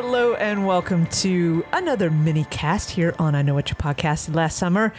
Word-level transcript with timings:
Hello 0.00 0.34
and 0.34 0.64
welcome 0.64 1.06
to 1.06 1.64
another 1.72 2.08
mini 2.08 2.44
cast 2.44 2.90
here 2.90 3.16
on 3.18 3.34
I 3.34 3.42
Know 3.42 3.54
What 3.54 3.68
You 3.68 3.74
podcasted 3.74 4.32
last 4.32 4.56
summer. 4.56 4.94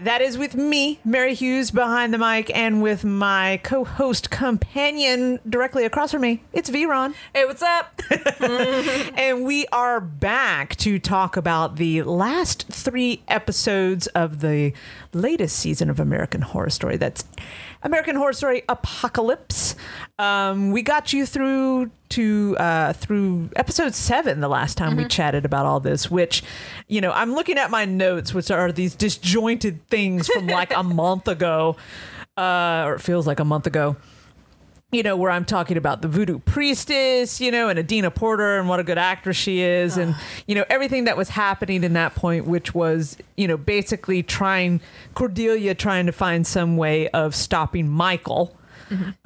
That 0.00 0.22
is 0.22 0.38
with 0.38 0.56
me, 0.56 1.00
Mary 1.04 1.34
Hughes, 1.34 1.70
behind 1.70 2.14
the 2.14 2.18
mic, 2.18 2.50
and 2.56 2.80
with 2.80 3.04
my 3.04 3.60
co 3.62 3.84
host 3.84 4.30
companion 4.30 5.38
directly 5.46 5.84
across 5.84 6.12
from 6.12 6.22
me. 6.22 6.42
It's 6.54 6.70
Veron. 6.70 7.12
Hey, 7.34 7.44
what's 7.44 7.60
up? 7.60 8.00
and 8.40 9.44
we 9.44 9.66
are 9.66 10.00
back 10.00 10.76
to 10.76 10.98
talk 10.98 11.36
about 11.36 11.76
the 11.76 12.02
last 12.04 12.68
three 12.68 13.22
episodes 13.28 14.06
of 14.08 14.40
the 14.40 14.72
latest 15.12 15.58
season 15.58 15.90
of 15.90 16.00
American 16.00 16.40
Horror 16.40 16.70
Story. 16.70 16.96
That's 16.96 17.22
American 17.82 18.16
Horror 18.16 18.32
Story 18.32 18.62
Apocalypse. 18.68 19.76
Um, 20.18 20.72
we 20.72 20.82
got 20.82 21.12
you 21.12 21.26
through 21.26 21.90
to 22.10 22.56
uh, 22.58 22.92
through 22.92 23.50
episode 23.56 23.94
seven 23.94 24.40
the 24.40 24.48
last 24.48 24.76
time 24.76 24.96
we 24.96 25.04
chatted 25.04 25.44
about 25.44 25.66
all 25.66 25.80
this. 25.80 26.10
Which, 26.10 26.42
you 26.88 27.00
know, 27.00 27.12
I'm 27.12 27.34
looking 27.34 27.58
at 27.58 27.70
my 27.70 27.84
notes, 27.84 28.34
which 28.34 28.50
are 28.50 28.72
these 28.72 28.94
disjointed 28.94 29.86
things 29.88 30.26
from 30.28 30.46
like 30.46 30.74
a 30.74 30.82
month 30.82 31.28
ago, 31.28 31.76
uh, 32.36 32.84
or 32.86 32.94
it 32.94 33.00
feels 33.00 33.26
like 33.26 33.40
a 33.40 33.44
month 33.44 33.66
ago 33.66 33.96
you 34.90 35.02
know, 35.02 35.16
where 35.16 35.30
I'm 35.30 35.44
talking 35.44 35.76
about 35.76 36.00
the 36.00 36.08
voodoo 36.08 36.38
priestess, 36.38 37.42
you 37.42 37.50
know, 37.50 37.68
and 37.68 37.78
Adina 37.78 38.10
Porter 38.10 38.58
and 38.58 38.68
what 38.70 38.80
a 38.80 38.84
good 38.84 38.96
actress 38.96 39.36
she 39.36 39.60
is, 39.60 39.98
and 39.98 40.14
you 40.46 40.54
know 40.54 40.64
everything 40.70 41.04
that 41.04 41.16
was 41.16 41.28
happening 41.28 41.84
in 41.84 41.92
that 41.92 42.14
point, 42.14 42.46
which 42.46 42.74
was 42.74 43.18
you 43.36 43.46
know 43.46 43.58
basically 43.58 44.22
trying 44.22 44.80
Cordelia 45.14 45.74
trying 45.74 46.06
to 46.06 46.12
find 46.12 46.46
some 46.46 46.78
way 46.78 47.08
of 47.08 47.34
stopping 47.34 47.88
Michael 47.88 48.56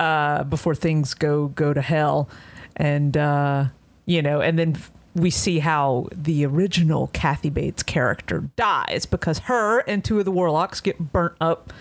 uh, 0.00 0.42
before 0.44 0.74
things 0.74 1.14
go 1.14 1.48
go 1.48 1.72
to 1.72 1.80
hell, 1.80 2.28
and 2.76 3.16
uh, 3.16 3.66
you 4.04 4.20
know, 4.20 4.41
and 4.41 4.58
then 4.58 4.76
we 5.14 5.30
see 5.30 5.60
how 5.60 6.08
the 6.12 6.44
original 6.44 7.08
Kathy 7.12 7.50
Bates 7.50 7.84
character 7.84 8.50
dies 8.56 9.06
because 9.06 9.41
her 9.41 9.80
and 9.80 10.04
two 10.04 10.19
of 10.19 10.24
the 10.24 10.32
warlocks 10.32 10.80
get 10.80 11.12
burnt 11.12 11.34
up 11.41 11.72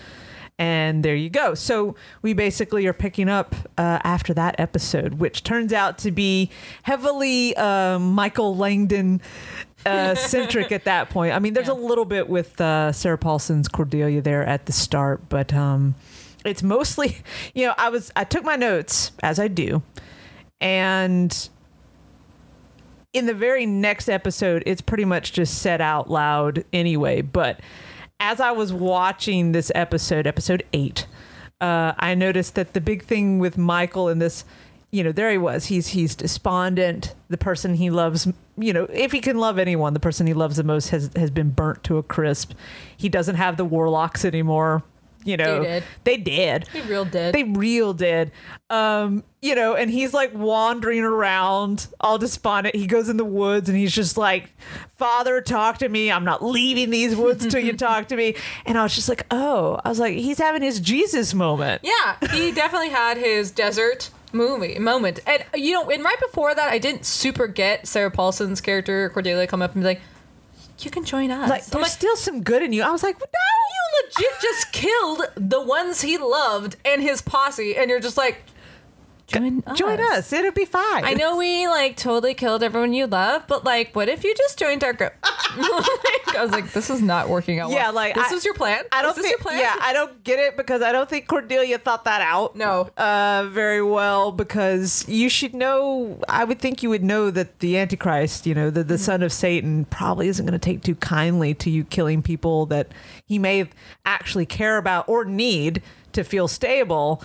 and 0.62 1.04
there 1.04 1.16
you 1.16 1.28
go. 1.28 1.54
So 1.54 1.96
we 2.22 2.34
basically 2.34 2.86
are 2.86 2.92
picking 2.92 3.28
up 3.28 3.56
uh, 3.76 3.98
after 4.04 4.32
that 4.34 4.54
episode, 4.60 5.14
which 5.14 5.42
turns 5.42 5.72
out 5.72 5.98
to 5.98 6.12
be 6.12 6.50
heavily 6.84 7.56
uh, 7.56 7.98
Michael 7.98 8.56
Langdon 8.56 9.20
uh, 9.84 10.14
centric 10.28 10.70
at 10.70 10.84
that 10.84 11.10
point. 11.10 11.34
I 11.34 11.40
mean, 11.40 11.54
there's 11.54 11.66
a 11.66 11.74
little 11.74 12.04
bit 12.04 12.28
with 12.28 12.60
uh, 12.60 12.92
Sarah 12.92 13.18
Paulson's 13.18 13.66
Cordelia 13.66 14.22
there 14.22 14.46
at 14.46 14.66
the 14.66 14.72
start, 14.72 15.28
but 15.28 15.52
um, 15.52 15.96
it's 16.44 16.62
mostly, 16.62 17.16
you 17.54 17.66
know, 17.66 17.74
I 17.76 17.88
was 17.88 18.12
I 18.14 18.22
took 18.22 18.44
my 18.44 18.54
notes 18.54 19.10
as 19.20 19.40
I 19.40 19.48
do, 19.48 19.82
and 20.60 21.48
in 23.12 23.26
the 23.26 23.34
very 23.34 23.66
next 23.66 24.08
episode, 24.08 24.62
it's 24.64 24.80
pretty 24.80 25.06
much 25.06 25.32
just 25.32 25.58
said 25.58 25.80
out 25.80 26.08
loud 26.08 26.64
anyway. 26.72 27.20
But 27.20 27.58
as 28.22 28.40
I 28.40 28.52
was 28.52 28.72
watching 28.72 29.50
this 29.50 29.72
episode, 29.74 30.28
episode 30.28 30.62
eight, 30.72 31.06
uh, 31.60 31.92
I 31.98 32.14
noticed 32.14 32.54
that 32.54 32.72
the 32.72 32.80
big 32.80 33.02
thing 33.02 33.40
with 33.40 33.58
Michael 33.58 34.08
in 34.08 34.20
this, 34.20 34.44
you 34.92 35.02
know, 35.02 35.10
there 35.10 35.28
he 35.32 35.38
was. 35.38 35.66
He's 35.66 35.88
he's 35.88 36.14
despondent. 36.14 37.16
The 37.28 37.36
person 37.36 37.74
he 37.74 37.90
loves, 37.90 38.28
you 38.56 38.72
know, 38.72 38.84
if 38.84 39.10
he 39.10 39.18
can 39.20 39.38
love 39.38 39.58
anyone, 39.58 39.92
the 39.92 40.00
person 40.00 40.28
he 40.28 40.34
loves 40.34 40.56
the 40.56 40.62
most 40.62 40.90
has 40.90 41.10
has 41.16 41.32
been 41.32 41.50
burnt 41.50 41.82
to 41.84 41.98
a 41.98 42.02
crisp. 42.02 42.52
He 42.96 43.08
doesn't 43.08 43.34
have 43.34 43.56
the 43.56 43.64
warlocks 43.64 44.24
anymore. 44.24 44.84
You 45.24 45.36
know, 45.36 45.62
They 45.62 45.68
did. 45.68 45.84
They 46.04 46.16
did. 46.16 46.68
He 46.68 46.80
real 46.82 47.04
did. 47.04 47.34
They 47.34 47.44
real 47.44 47.94
did. 47.94 48.32
Um, 48.70 49.22
you 49.40 49.54
know, 49.54 49.74
and 49.74 49.90
he's 49.90 50.14
like 50.14 50.32
wandering 50.34 51.02
around 51.02 51.86
all 52.00 52.18
despondent. 52.18 52.74
He 52.74 52.86
goes 52.86 53.08
in 53.08 53.16
the 53.16 53.24
woods 53.24 53.68
and 53.68 53.76
he's 53.76 53.92
just 53.94 54.16
like, 54.16 54.52
Father, 54.96 55.40
talk 55.40 55.78
to 55.78 55.88
me. 55.88 56.10
I'm 56.10 56.24
not 56.24 56.44
leaving 56.44 56.90
these 56.90 57.14
woods 57.14 57.46
till 57.46 57.60
you 57.60 57.72
talk 57.76 58.08
to 58.08 58.16
me. 58.16 58.34
And 58.66 58.78
I 58.78 58.82
was 58.82 58.94
just 58.94 59.08
like, 59.08 59.26
oh, 59.30 59.80
I 59.84 59.88
was 59.88 59.98
like, 59.98 60.14
he's 60.16 60.38
having 60.38 60.62
his 60.62 60.80
Jesus 60.80 61.34
moment. 61.34 61.82
yeah, 61.84 62.16
he 62.32 62.52
definitely 62.52 62.90
had 62.90 63.16
his 63.16 63.50
desert 63.50 64.10
movie 64.32 64.78
moment. 64.78 65.20
And 65.26 65.44
you 65.54 65.72
know, 65.74 65.90
and 65.90 66.02
right 66.02 66.18
before 66.20 66.54
that, 66.54 66.72
I 66.72 66.78
didn't 66.78 67.04
super 67.04 67.46
get 67.46 67.86
Sarah 67.86 68.10
Paulson's 68.10 68.60
character 68.60 69.10
Cordelia 69.10 69.46
come 69.46 69.60
up 69.62 69.74
and 69.74 69.82
be 69.82 69.86
like, 69.86 70.00
"You 70.84 70.90
can 70.90 71.04
join 71.04 71.30
us." 71.30 71.48
Like, 71.48 71.66
there's 71.66 71.82
like, 71.82 71.90
still 71.90 72.16
some 72.16 72.42
good 72.42 72.62
in 72.62 72.72
you. 72.72 72.82
I 72.82 72.90
was 72.90 73.02
like, 73.02 73.18
no. 73.18 73.26
you 73.26 74.26
legit 74.28 74.40
just 74.40 74.72
killed 74.72 75.22
the 75.36 75.60
ones 75.62 76.00
he 76.00 76.18
loved 76.18 76.76
and 76.84 77.02
his 77.02 77.22
posse, 77.22 77.76
and 77.76 77.90
you're 77.90 78.00
just 78.00 78.16
like, 78.16 78.42
join 79.26 79.62
us. 79.66 79.78
Join 79.78 80.00
us. 80.00 80.32
It'll 80.32 80.52
be 80.52 80.64
fine. 80.64 81.04
I 81.04 81.14
know 81.14 81.36
we 81.36 81.66
like 81.66 81.96
totally 81.96 82.34
killed 82.34 82.62
everyone 82.62 82.92
you 82.92 83.06
love, 83.06 83.44
but 83.48 83.64
like, 83.64 83.94
what 83.96 84.08
if 84.08 84.24
you 84.24 84.34
just 84.34 84.58
joined 84.58 84.84
our 84.84 84.92
group? 84.92 85.12
I 85.24 86.38
was 86.40 86.50
like, 86.50 86.72
this 86.72 86.88
is 86.90 87.02
not 87.02 87.28
working 87.28 87.58
out. 87.58 87.70
Yeah, 87.70 87.84
well. 87.86 87.94
like, 87.94 88.14
this 88.14 88.32
I- 88.32 88.34
is 88.34 88.44
your 88.44 88.54
plan. 88.54 88.84
I 88.90 89.02
don't 89.02 89.10
is 89.10 89.16
this 89.16 89.26
think. 89.26 89.38
your 89.38 89.42
plan? 89.42 89.58
Yeah, 89.60 89.76
I 89.80 89.92
don't 89.92 90.22
get 90.24 90.38
it 90.38 90.56
because 90.56 90.82
I 90.82 90.92
don't 90.92 91.08
think 91.08 91.26
Cordelia 91.28 91.78
thought 91.78 92.04
that 92.04 92.20
out. 92.22 92.56
No. 92.56 92.90
uh, 92.96 93.48
very 93.50 93.82
well 93.82 94.32
because 94.32 95.06
you 95.08 95.28
should 95.28 95.54
know. 95.54 96.20
I 96.28 96.44
would 96.44 96.58
think 96.58 96.82
you 96.82 96.88
would 96.90 97.04
know 97.04 97.30
that 97.30 97.58
the 97.60 97.78
Antichrist, 97.78 98.46
you 98.46 98.54
know, 98.54 98.70
the 98.70 98.82
the 98.84 98.98
son 98.98 99.22
of 99.22 99.32
Satan, 99.32 99.84
probably 99.86 100.28
isn't 100.28 100.44
going 100.44 100.58
to 100.58 100.64
take 100.64 100.82
too 100.82 100.94
kindly 100.96 101.54
to 101.54 101.70
you 101.70 101.84
killing 101.84 102.22
people 102.22 102.66
that 102.66 102.88
he 103.26 103.38
may 103.38 103.68
actually 104.04 104.46
care 104.46 104.78
about 104.78 105.08
or 105.08 105.24
need 105.24 105.82
to 106.12 106.24
feel 106.24 106.48
stable. 106.48 107.22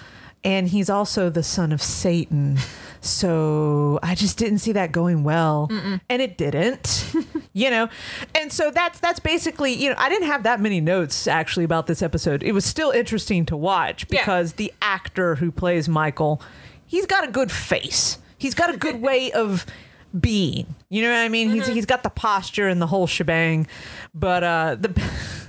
And 0.48 0.70
he's 0.70 0.90
also 0.90 1.30
the 1.30 1.44
son 1.44 1.72
of 1.74 1.82
Satan. 1.82 2.58
So 3.02 4.00
I 4.02 4.16
just 4.16 4.38
didn't 4.38 4.60
see 4.60 4.72
that 4.74 4.92
going 4.92 5.24
well. 5.24 5.70
And 6.10 6.22
it 6.22 6.38
didn't. 6.38 7.14
you 7.54 7.70
know. 7.70 7.90
And 8.34 8.52
so 8.52 8.72
that's 8.72 9.00
that's 9.00 9.20
basically, 9.20 9.74
you 9.74 9.90
know, 9.90 9.96
I 9.98 10.10
didn't 10.10 10.28
have 10.28 10.44
that 10.44 10.60
many 10.62 10.80
notes 10.82 11.28
actually 11.28 11.66
about 11.66 11.88
this 11.88 12.02
episode. 12.02 12.44
It 12.44 12.54
was 12.54 12.66
still 12.66 12.92
interesting 12.92 13.46
to 13.48 13.58
watch 13.58 14.06
Yeah. 14.10 14.22
because 14.22 14.54
the 14.54 14.74
actor 14.82 15.36
who 15.36 15.52
plays 15.52 15.88
Michael, 15.90 16.42
he's 16.86 17.06
got 17.06 17.28
a 17.28 17.32
good 17.32 17.52
face. 17.52 18.18
He's 18.38 18.56
got 18.56 18.74
a 18.74 18.78
good 18.78 19.02
way 19.10 19.32
of 19.34 19.66
being. 20.18 20.76
You 20.90 21.02
know 21.04 21.10
what 21.12 21.20
I 21.20 21.30
mean? 21.30 21.50
He's 21.52 21.68
he's 21.68 21.86
got 21.86 22.04
the 22.04 22.10
posture 22.10 22.68
and 22.70 22.82
the 22.82 22.88
whole 22.88 23.06
shebang. 23.08 23.68
But 24.16 24.44
uh 24.44 24.76
the 24.80 24.90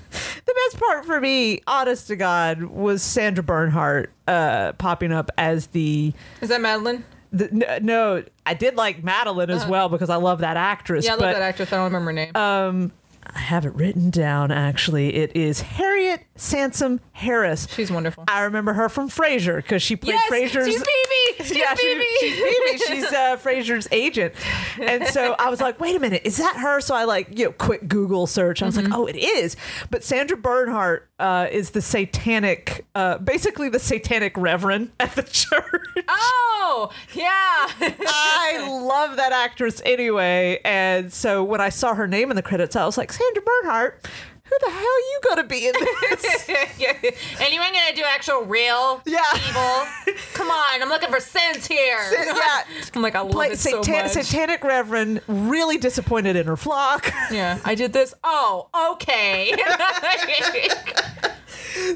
the 0.49 0.55
best 0.71 0.79
part 0.83 1.05
for 1.05 1.21
me, 1.21 1.61
honest 1.67 2.09
to 2.09 2.17
God, 2.17 2.63
was 2.65 3.03
Sandra 3.03 3.45
Bernhard 3.45 4.11
uh 4.27 4.73
popping 4.73 5.13
up 5.13 5.31
as 5.39 5.69
the 5.69 6.13
Is 6.41 6.49
that 6.49 6.61
Madeline? 6.61 7.05
the, 7.33 7.79
no, 7.83 8.25
I 8.47 8.55
did 8.55 8.77
like 8.77 9.05
Madeline 9.05 9.51
as 9.51 9.67
well 9.67 9.89
because 9.89 10.09
I 10.11 10.17
love 10.17 10.41
that 10.41 10.57
actress. 10.57 11.05
Yeah, 11.05 11.13
I 11.13 11.15
love 11.15 11.21
but 11.21 11.33
that 11.35 11.43
actress. 11.43 11.73
I 11.73 11.77
don't 11.77 11.85
remember 11.93 12.09
her 12.11 12.13
name. 12.15 12.33
um, 12.35 12.93
I 13.39 13.41
have 13.43 13.65
it 13.65 13.73
written 13.75 14.11
down. 14.11 14.51
Actually, 14.51 15.15
it 15.15 15.37
is 15.37 15.61
Harriet 15.61 16.23
Sansom 16.35 17.01
Harris. 17.13 17.69
She's 17.71 17.89
wonderful. 17.91 18.25
I 18.27 18.41
remember 18.43 18.73
her 18.73 18.89
from 18.89 19.09
Frasier 19.09 19.57
because 19.59 19.81
she 19.81 19.95
played 19.95 20.15
yes, 20.15 20.29
Frasier's. 20.31 20.67
she's 20.67 20.83
Phoebe. 20.83 21.45
She's 21.45 21.57
yeah, 21.57 21.75
she- 21.77 22.05
she's 22.21 22.35
Phoebe. 22.35 22.79
She's 22.79 23.05
uh, 23.13 23.37
Frasier's 23.37 23.87
agent, 23.93 24.35
and 24.81 25.07
so 25.07 25.37
I 25.39 25.51
was 25.51 25.61
like, 25.61 25.79
"Wait 25.79 25.95
a 25.95 26.01
minute, 26.01 26.23
is 26.25 26.37
that 26.39 26.57
her?" 26.57 26.81
So 26.81 26.97
I 26.97 27.05
like, 27.05 27.39
you 27.39 27.45
know, 27.47 27.53
quick 27.53 27.87
Google 27.87 28.27
search. 28.27 28.61
I 28.61 28.67
was 28.67 28.77
Mm-hmm. 28.77 28.91
like, 28.91 28.99
"Oh, 28.99 29.07
it 29.07 29.17
is." 29.17 29.55
But 29.89 30.03
Sandra 30.03 30.37
Bernhard 30.37 31.08
uh, 31.19 31.49
is 31.51 31.71
the 31.71 31.83
satanic, 31.83 32.87
uh, 32.95 33.19
basically 33.19 33.69
the 33.69 33.79
satanic 33.79 34.37
reverend 34.37 34.93
at 35.01 35.15
the 35.15 35.23
church. 35.31 36.05
oh, 36.09 36.91
yeah. 37.15 37.27
I 37.27 38.67
love 38.71 39.17
that 39.17 39.33
actress 39.33 39.83
anyway. 39.85 40.61
And 40.65 41.13
so 41.13 41.43
when 41.43 41.61
I 41.61 41.71
saw 41.71 41.95
her 41.95 42.07
name 42.07 42.31
in 42.31 42.37
the 42.37 42.43
credits, 42.43 42.77
I 42.77 42.85
was 42.87 42.97
like, 42.97 43.13
Sandra 43.13 43.43
Bernhard, 43.43 44.01
who 44.49 44.57
the 44.65 44.71
hell 44.71 44.83
you 44.83 45.21
gonna 45.29 45.45
be 45.45 45.67
in 45.69 45.75
this? 46.11 46.49
Anyone 47.41 47.69
gonna 47.73 47.95
do 47.95 48.03
actual 48.07 48.43
real 48.43 49.03
Yeah. 49.07 49.21
evil? 49.49 50.15
Come 50.35 50.51
on, 50.51 50.83
I'm 50.83 50.89
looking 50.89 51.11
for 51.11 51.21
sense 51.21 51.67
here. 51.67 51.99
yeah. 52.13 52.65
I'm 52.95 53.03
like, 53.03 53.15
I 53.15 53.21
love 53.21 53.53
it 53.53 53.59
so 53.59 53.79
much. 53.79 54.11
satanic 54.13 54.65
reverend, 54.65 55.21
really 55.29 55.77
disappointed 55.79 56.37
in 56.37 56.47
her 56.47 56.57
flock. 56.57 57.13
yeah, 57.31 57.59
I 57.65 57.75
did 57.75 57.93
this. 57.93 58.15
Oh, 58.25 58.69
okay. 58.93 59.53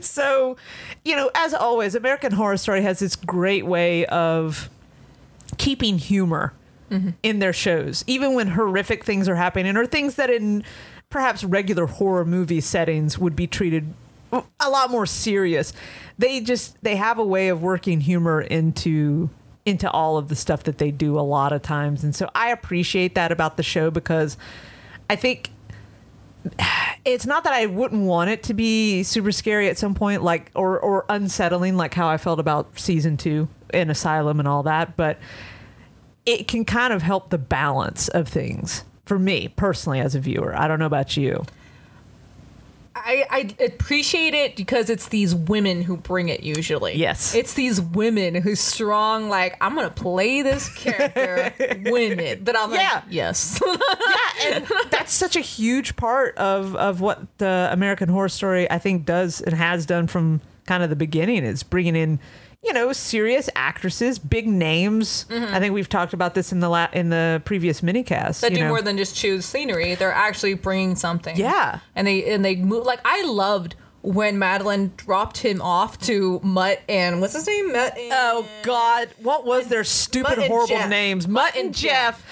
so, 0.01 0.57
you 1.05 1.17
know, 1.17 1.31
as 1.35 1.55
always, 1.55 1.95
American 1.95 2.33
Horror 2.33 2.57
Story 2.57 2.83
has 2.83 2.99
this 2.99 3.17
great 3.17 3.67
way 3.67 4.05
of 4.07 4.69
keeping 5.59 5.99
humor 5.99 6.53
Mm-hmm. 6.93 7.11
in 7.23 7.39
their 7.39 7.55
shows, 7.55 8.05
even 8.07 8.35
when 8.35 8.49
horrific 8.49 9.03
things 9.03 9.27
are 9.27 9.37
happening 9.37 9.79
or 9.79 9.87
things 9.87 10.17
that 10.17 10.29
in 10.29 10.63
perhaps 11.09 11.43
regular 11.43 11.87
horror 11.87 12.27
movie 12.27 12.61
settings 12.61 13.19
would 13.19 13.35
be 13.35 13.47
treated 13.47 13.95
a 14.61 14.69
lot 14.69 14.91
more 14.91 15.07
serious. 15.07 15.73
They 16.19 16.41
just 16.41 16.77
they 16.83 16.97
have 16.97 17.19
a 17.19 17.25
way 17.25 17.49
of 17.49 17.63
working 17.63 18.03
humor 18.03 18.43
into 18.43 19.31
into 19.65 19.91
all 19.91 20.19
of 20.19 20.29
the 20.29 20.37
stuff 20.37 20.65
that 20.65 20.77
they 20.77 20.91
do 20.91 21.19
a 21.19 21.23
lot 21.23 21.53
of 21.53 21.63
times. 21.63 22.05
And 22.05 22.15
so 22.15 22.29
I 22.35 22.51
appreciate 22.51 23.15
that 23.15 23.33
about 23.33 23.57
the 23.57 23.63
show 23.63 23.91
because 23.91 24.37
I 25.09 25.17
think 25.17 25.51
it's 27.05 27.25
not 27.25 27.45
that 27.45 27.53
I 27.53 27.67
wouldn't 27.67 28.03
want 28.03 28.31
it 28.31 28.43
to 28.45 28.55
be 28.55 29.03
super 29.03 29.33
scary 29.33 29.69
at 29.69 29.79
some 29.79 29.95
point, 29.95 30.23
like 30.23 30.51
or 30.55 30.79
or 30.79 31.05
unsettling, 31.09 31.77
like 31.77 31.95
how 31.95 32.09
I 32.09 32.19
felt 32.19 32.39
about 32.39 32.79
season 32.79 33.17
two 33.17 33.49
in 33.73 33.89
Asylum 33.89 34.39
and 34.41 34.49
all 34.49 34.65
that, 34.65 34.97
but 34.97 35.19
it 36.27 36.47
can 36.49 36.65
kind 36.65 36.93
of 36.93 37.03
help 37.03 37.31
the 37.31 37.39
balance 37.39 38.09
of 38.09 38.29
things 38.29 38.85
for 39.07 39.19
me 39.19 39.49
personally 39.49 40.01
as 40.01 40.15
a 40.15 40.21
viewer. 40.21 40.55
I 40.57 40.69
don't 40.69 40.79
know 40.79 40.87
about 40.87 41.17
you. 41.17 41.45
I, 42.95 43.25
I 43.59 43.65
appreciate 43.65 44.35
it 44.35 44.55
because 44.55 44.91
it's 44.91 45.09
these 45.09 45.35
women 45.35 45.83
who 45.83 45.97
bring 45.97 46.29
it 46.29 46.43
usually. 46.43 46.95
Yes. 46.95 47.35
It's 47.35 47.55
these 47.55 47.81
women 47.81 48.35
who's 48.35 48.61
strong, 48.61 49.29
like, 49.31 49.57
I'm 49.63 49.75
going 49.75 49.89
to 49.89 49.95
play 49.95 50.43
this 50.43 50.69
character 50.75 51.53
women. 51.91 52.45
That 52.45 52.57
I'm 52.57 52.71
like, 52.71 52.81
Yeah. 52.81 53.03
yes. 53.09 53.61
yeah, 53.67 54.53
and 54.53 54.67
that's 54.91 55.13
such 55.13 55.37
a 55.37 55.41
huge 55.41 55.97
part 55.97 56.37
of 56.37 56.77
of 56.77 57.01
what 57.01 57.23
the 57.39 57.69
American 57.73 58.09
Horror 58.11 58.29
Story 58.29 58.71
I 58.71 58.79
think 58.79 59.07
does 59.07 59.41
and 59.41 59.55
has 59.55 59.87
done 59.87 60.07
from 60.07 60.41
kind 60.67 60.83
of 60.85 60.91
the 60.91 60.97
beginning 60.97 61.45
is 61.45 61.63
bringing 61.63 61.97
in 61.97 62.21
you 62.63 62.73
know 62.73 62.93
serious 62.93 63.51
actresses, 63.57 64.19
big 64.19 64.47
names. 64.47 65.27
Mm-hmm. 65.29 65.55
I 65.55 65.59
think 65.61 65.75
we've 65.75 65.89
talked 65.89 66.13
about 66.13 66.35
this 66.35 66.53
in 66.53 66.61
the 66.61 66.69
la- 66.69 66.89
in 66.93 67.09
the 67.11 67.43
previous 67.45 67.81
minicast. 67.81 68.41
that 68.41 68.51
you 68.53 68.59
do 68.59 68.63
know. 68.65 68.69
more 68.69 68.83
than 68.83 68.97
just 68.97 69.17
choose 69.17 69.45
scenery. 69.45 69.95
They're 69.95 70.13
actually 70.13 70.55
bringing 70.55 70.95
something. 70.97 71.37
Yeah. 71.37 71.81
And 71.97 72.07
they 72.07 72.33
and 72.33 72.45
they 72.45 72.57
move 72.57 72.85
like 72.87 73.01
I 73.05 73.23
loved 73.25 73.75
when 74.05 74.37
Madeline 74.39 74.93
dropped 74.97 75.39
him 75.39 75.63
off 75.63 75.97
to 76.01 76.41
Mutt 76.43 76.81
and 76.89 77.21
what's 77.21 77.35
his 77.35 77.47
name? 77.47 77.73
Mutt 77.73 77.97
and, 77.97 78.13
Oh 78.13 78.47
God! 78.63 79.09
What 79.19 79.45
was 79.47 79.69
their 79.69 79.85
stupid, 79.85 80.39
horrible 80.39 80.67
Jeff. 80.67 80.89
names? 80.91 81.29
Mutt 81.29 81.55
and 81.57 81.73
Jeff. 81.75 82.25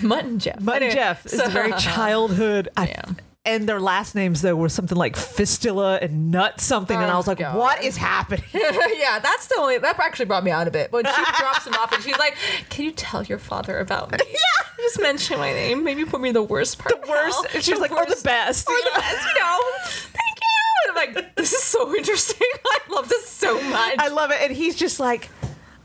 Mutt 0.00 0.24
and 0.24 0.40
Jeff. 0.40 0.60
Mutt 0.60 0.82
and 0.82 0.92
Jeff 0.92 1.26
is 1.26 1.32
so- 1.32 1.48
very 1.50 1.72
childhood. 1.72 2.68
I, 2.76 2.86
Yeah. 2.86 3.02
And 3.48 3.68
their 3.68 3.80
last 3.80 4.14
names 4.14 4.42
though 4.42 4.54
were 4.54 4.68
something 4.68 4.96
like 4.96 5.16
Fistula 5.16 5.96
and 6.02 6.30
Nut 6.30 6.60
something, 6.60 6.96
and 6.96 7.06
I 7.10 7.14
Oh, 7.14 7.16
was 7.16 7.26
like, 7.26 7.38
God. 7.38 7.56
"What 7.56 7.82
is 7.82 7.96
happening?" 7.96 8.44
yeah, 8.52 9.18
that's 9.18 9.46
the 9.48 9.56
only 9.58 9.78
that 9.78 9.98
actually 9.98 10.26
brought 10.26 10.44
me 10.44 10.50
out 10.50 10.68
a 10.68 10.70
bit. 10.70 10.92
When 10.92 11.04
she 11.04 11.12
drops 11.38 11.66
him 11.66 11.74
off 11.74 11.90
and 11.92 12.02
she's 12.04 12.18
like, 12.18 12.36
"Can 12.68 12.84
you 12.84 12.92
tell 12.92 13.24
your 13.24 13.38
father 13.38 13.78
about 13.78 14.12
me? 14.12 14.18
Yeah, 14.28 14.66
just 14.78 15.00
mention 15.00 15.38
my 15.38 15.50
name. 15.52 15.82
Maybe 15.82 16.04
put 16.04 16.20
me 16.20 16.28
in 16.28 16.34
the 16.34 16.42
worst 16.42 16.78
part. 16.78 17.00
The 17.02 17.08
worst. 17.08 17.46
And 17.54 17.64
she's 17.64 17.80
like, 17.80 17.90
"Or 17.90 18.04
the 18.06 18.20
best." 18.22 18.68
or 18.68 18.74
the 18.76 18.90
best. 19.00 19.26
You 19.34 19.40
know, 19.40 19.58
thank 19.82 20.38
you." 20.40 20.90
And 20.90 20.98
I'm 20.98 21.14
like, 21.14 21.34
"This 21.36 21.52
is 21.54 21.62
so 21.62 21.94
interesting. 21.96 22.46
I 22.66 22.78
love 22.90 23.08
this 23.08 23.26
so 23.28 23.54
much." 23.62 23.94
I 23.98 24.08
love 24.08 24.30
it. 24.30 24.38
And 24.42 24.52
he's 24.54 24.76
just 24.76 25.00
like, 25.00 25.30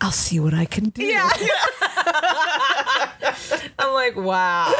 I'll 0.03 0.11
see 0.11 0.39
what 0.39 0.53
I 0.53 0.65
can 0.65 0.89
do. 0.89 1.03
yeah. 1.05 1.29
I'm 3.79 3.93
like, 3.93 4.15
wow, 4.15 4.71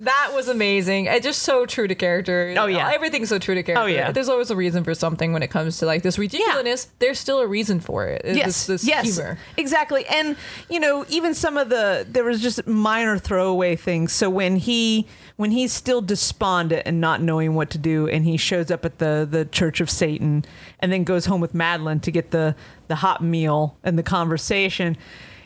that 0.00 0.30
was 0.34 0.48
amazing. 0.48 1.06
It's 1.06 1.24
just 1.24 1.42
so 1.42 1.66
true 1.66 1.86
to 1.88 1.94
character. 1.94 2.54
Oh, 2.56 2.66
yeah. 2.66 2.90
everything's 2.92 3.28
so 3.28 3.38
true 3.38 3.54
to 3.54 3.62
character. 3.62 3.82
Oh, 3.82 3.86
yeah. 3.86 4.12
there's 4.12 4.28
always 4.28 4.50
a 4.50 4.56
reason 4.56 4.84
for 4.84 4.94
something 4.94 5.32
when 5.32 5.42
it 5.42 5.48
comes 5.48 5.78
to 5.78 5.86
like 5.86 6.02
this 6.02 6.18
ridiculousness. 6.18 6.88
There's 7.00 7.18
still 7.18 7.40
a 7.40 7.46
reason 7.46 7.80
for 7.80 8.06
it. 8.06 8.22
It's 8.24 8.36
Yes, 8.38 8.46
this, 8.66 8.82
this 8.82 8.86
yes, 8.88 9.16
humor. 9.16 9.38
exactly. 9.56 10.06
And 10.06 10.36
you 10.70 10.80
know, 10.80 11.04
even 11.08 11.34
some 11.34 11.56
of 11.56 11.68
the 11.68 12.06
there 12.08 12.24
was 12.24 12.40
just 12.40 12.66
minor 12.66 13.18
throwaway 13.18 13.76
things. 13.76 14.12
So 14.12 14.30
when 14.30 14.56
he 14.56 15.06
when 15.36 15.50
he's 15.50 15.72
still 15.72 16.00
despondent 16.00 16.82
and 16.86 17.00
not 17.00 17.20
knowing 17.20 17.54
what 17.54 17.68
to 17.70 17.78
do, 17.78 18.08
and 18.08 18.24
he 18.24 18.36
shows 18.36 18.70
up 18.70 18.84
at 18.84 18.98
the 18.98 19.26
the 19.28 19.44
Church 19.44 19.80
of 19.80 19.90
Satan, 19.90 20.44
and 20.80 20.92
then 20.92 21.04
goes 21.04 21.26
home 21.26 21.40
with 21.40 21.52
Madeline 21.54 22.00
to 22.00 22.10
get 22.10 22.30
the 22.30 22.54
the 22.88 22.96
hot 22.96 23.22
meal 23.22 23.76
and 23.82 23.98
the 23.98 24.02
conversation. 24.02 24.96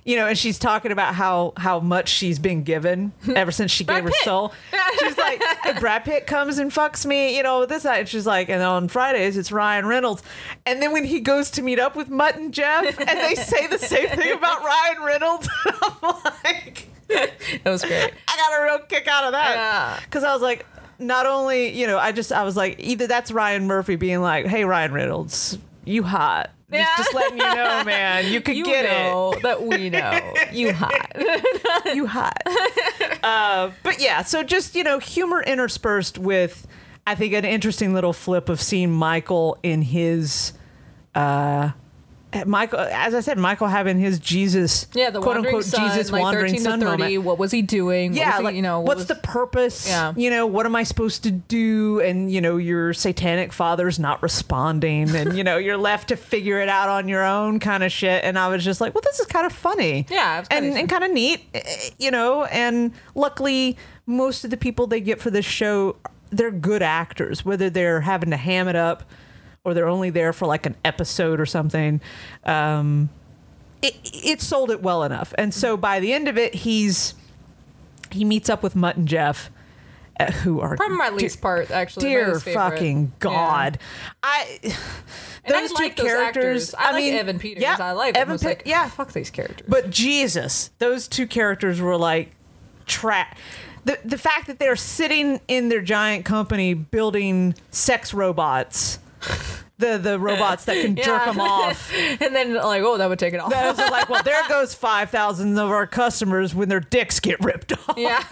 You 0.05 0.17
know, 0.17 0.27
and 0.27 0.39
she's 0.39 0.59
talking 0.59 0.91
about 0.91 1.15
how 1.15 1.53
how 1.59 1.81
much 1.81 2.09
she's 2.09 2.39
been 2.39 2.63
given 2.63 3.13
ever 3.37 3.51
since 3.53 3.71
she 3.71 3.85
gave 3.85 4.05
her 4.05 4.11
soul. 4.23 4.55
She's 5.01 5.19
like, 5.19 5.43
Brad 5.81 6.05
Pitt 6.07 6.27
comes 6.27 6.57
and 6.59 6.71
fucks 6.71 7.05
me, 7.05 7.37
you 7.37 7.43
know, 7.43 7.67
this 7.67 7.85
night. 7.85 8.09
She's 8.09 8.25
like, 8.25 8.49
and 8.49 8.63
on 8.63 8.89
Fridays 8.89 9.37
it's 9.37 9.53
Ryan 9.53 9.85
Reynolds. 9.85 10.23
And 10.65 10.81
then 10.81 10.93
when 10.93 11.05
he 11.05 11.21
goes 11.21 11.51
to 11.53 11.63
meet 11.63 11.79
up 11.79 11.95
with 11.95 12.09
Mutt 12.09 12.37
and 12.37 12.55
Jeff, 12.55 12.99
and 12.99 13.19
they 13.21 13.35
say 13.35 13.67
the 13.67 13.79
same 13.79 14.09
thing 14.09 14.33
about 14.33 14.65
Ryan 14.65 15.03
Reynolds, 15.05 15.49
I'm 15.67 16.15
like, 16.25 16.89
That 17.09 17.65
was 17.67 17.85
great. 17.85 18.11
I 18.29 18.37
got 18.37 18.61
a 18.61 18.65
real 18.65 18.79
kick 18.87 19.09
out 19.09 19.25
of 19.25 19.33
that 19.33 19.57
Yeah. 19.57 20.01
because 20.07 20.25
I 20.25 20.33
was 20.33 20.41
like, 20.41 20.65
not 20.99 21.27
only 21.27 21.69
you 21.79 21.87
know, 21.87 21.99
I 21.99 22.13
just 22.13 22.33
I 22.33 22.45
was 22.45 22.57
like, 22.57 22.77
either 22.79 23.07
that's 23.09 23.31
Ryan 23.31 23.67
Murphy 23.67 23.97
being 23.97 24.23
like, 24.23 24.47
hey 24.47 24.65
Ryan 24.65 24.93
Reynolds, 24.93 25.59
you 25.85 26.03
hot. 26.03 26.51
Just, 26.71 26.81
Yeah. 26.81 26.97
just 26.99 27.15
letting 27.15 27.39
you 27.39 27.45
know, 27.55 27.83
man, 27.85 28.31
you 28.33 28.41
could 28.41 28.57
You 28.57 28.65
get 28.65 28.85
know 28.85 29.35
that 29.43 29.63
we 29.63 29.89
know 29.91 30.35
you 30.53 30.73
hot. 30.73 31.17
You 31.95 32.07
hot. 32.07 32.43
uh, 33.23 33.71
but 33.83 34.01
yeah, 34.01 34.23
so 34.23 34.43
just 34.43 34.75
you 34.75 34.85
know, 34.85 34.99
humor 34.99 35.43
interspersed 35.43 36.19
with, 36.19 36.67
I 37.07 37.15
think, 37.15 37.33
an 37.33 37.45
interesting 37.47 37.95
little 37.95 38.13
flip 38.13 38.49
of 38.49 38.61
seeing 38.61 38.91
Michael 38.93 39.59
in 39.63 39.83
his. 39.83 40.53
Uh, 41.15 41.71
Michael, 42.47 42.81
as 42.81 43.15
I 43.15 43.21
said, 43.21 43.39
Michael 43.39 43.69
having 43.69 43.99
his 43.99 44.19
Jesus, 44.19 44.87
Yeah, 44.93 45.09
the 45.09 45.21
quote 45.21 45.39
unquote 45.39 45.65
son, 45.65 45.89
Jesus 45.89 46.13
like 46.13 46.21
wandering 46.21 46.59
son 46.61 46.81
30. 46.81 46.85
moment 46.85 47.23
What 47.25 47.39
was 47.39 47.51
he 47.51 47.63
doing? 47.63 48.13
Yeah, 48.13 48.37
he- 48.37 48.45
like 48.45 48.55
you 48.55 48.61
know, 48.61 48.81
what 48.81 48.89
what's 48.99 48.99
was- 48.99 49.07
the 49.09 49.15
purpose? 49.15 49.89
Yeah. 49.89 50.13
You 50.15 50.29
know, 50.29 50.47
what 50.47 50.67
am 50.67 50.77
I 50.77 50.83
supposed 50.83 51.23
to 51.23 51.31
do? 51.31 52.01
And 52.01 52.31
you 52.31 52.43
know, 52.43 52.59
your 52.59 52.93
satanic 52.93 53.53
father's 53.53 53.99
not 53.99 54.23
responding, 54.23 55.15
and 55.17 55.37
you 55.39 55.43
know, 55.43 55.57
you're 55.57 55.79
left 55.79 56.09
to 56.09 56.17
figure 56.17 56.61
it 56.61 56.69
out 56.69 56.91
on 56.91 57.09
your 57.09 57.25
own, 57.25 57.61
kind 57.61 57.83
of 57.83 57.91
shit. 57.91 58.23
And 58.25 58.39
I 58.39 58.49
was 58.49 58.63
just 58.63 58.81
like, 58.81 58.95
well, 58.95 59.03
this 59.05 59.21
is 59.21 59.27
kind 59.27 59.47
of 59.47 59.53
funny, 59.53 60.05
Yeah, 60.11 60.45
and 60.51 60.67
and 60.77 60.89
kind 60.89 61.05
of 61.05 61.11
neat, 61.11 61.41
eh, 61.55 61.91
you 61.99 62.11
know. 62.11 62.45
And 62.45 62.93
luckily, 63.15 63.79
most 64.05 64.45
of 64.45 64.51
the 64.51 64.57
people 64.59 64.87
they 64.87 65.01
get 65.01 65.19
for 65.21 65.31
this 65.31 65.47
show, 65.47 65.97
they're 66.31 66.51
good 66.51 66.83
actors, 66.83 67.43
whether 67.45 67.71
they're 67.71 68.03
having 68.03 68.31
to 68.31 68.37
ham 68.37 68.69
it 68.69 68.77
up 68.77 69.05
or 69.69 69.75
they're 69.75 69.89
only 69.89 70.11
there 70.11 70.33
for 70.33 70.47
like 70.47 70.67
an 70.67 70.77
episode 70.85 71.41
or 71.41 71.47
something. 71.47 72.01
Um, 72.45 73.11
it, 73.83 73.95
it 74.05 74.41
sold 74.41 74.71
it 74.71 74.83
well 74.83 75.05
enough, 75.05 75.33
and 75.39 75.55
so 75.55 75.77
by 75.77 76.01
the 76.01 76.13
end 76.13 76.27
of 76.29 76.37
it, 76.37 76.55
he's 76.55 77.15
he 78.11 78.25
meets 78.25 78.49
up 78.49 78.63
with 78.63 78.75
Mutt 78.75 78.97
and 78.97 79.07
Jeff, 79.07 79.51
uh, 80.19 80.33
who 80.33 80.61
are 80.61 80.77
Probably 80.77 80.97
my 80.97 81.11
least 81.11 81.41
part, 81.41 81.71
actually. 81.71 82.09
dear 82.09 82.41
fucking 82.41 83.13
god. 83.21 83.79
I 84.23 84.59
And 85.45 85.55
I 85.57 85.61
those 85.61 85.71
two 85.73 85.75
like 85.85 85.97
those 85.97 86.07
characters. 86.07 86.75
actors. 86.75 86.75
I, 86.75 86.93
like 86.93 87.05
mean, 87.05 87.15
Evan 87.15 87.39
Peters. 87.39 87.63
yeah, 87.63 87.77
I 87.79 87.93
like. 87.93 88.17
Evan 88.17 88.39
Pe- 88.39 88.47
like, 88.47 88.63
yeah, 88.67 88.89
fuck 88.89 89.13
these 89.13 89.31
characters. 89.31 89.67
but 89.69 89.91
Jesus, 89.91 90.71
those 90.79 91.07
two 91.07 91.27
characters 91.27 91.81
were 91.81 91.97
like 91.97 92.33
trap. 92.87 93.37
The 93.85 93.99
the 94.05 94.19
fact 94.19 94.49
that 94.49 94.59
they're 94.59 94.75
sitting 94.77 95.41
in 95.49 95.69
their 95.69 95.81
giant 95.83 96.25
company 96.25 96.75
building 96.75 97.55
sex 97.71 98.13
robots, 98.13 98.99
the 99.79 99.97
the 99.99 100.19
robots 100.19 100.65
that 100.67 100.83
can 100.83 100.95
jerk 101.05 101.25
them 101.25 101.41
off. 101.41 101.93
and 102.21 102.35
then 102.35 102.55
like, 102.55 102.83
oh, 102.83 102.99
that 102.99 103.09
would 103.09 103.19
take 103.19 103.35
it 103.35 103.41
off. 103.41 103.53
I 103.55 103.69
was 103.71 103.79
like, 103.79 104.09
well, 104.09 104.23
there 104.23 104.43
goes 104.49 104.75
five 104.75 105.11
thousand 105.11 105.59
of 105.59 105.71
our 105.71 105.87
customers 105.87 106.55
when 106.55 106.69
their 106.69 106.81
dicks 106.81 107.21
get 107.21 107.39
ripped 107.41 107.73
off. 107.73 107.97
yeah. 107.97 108.23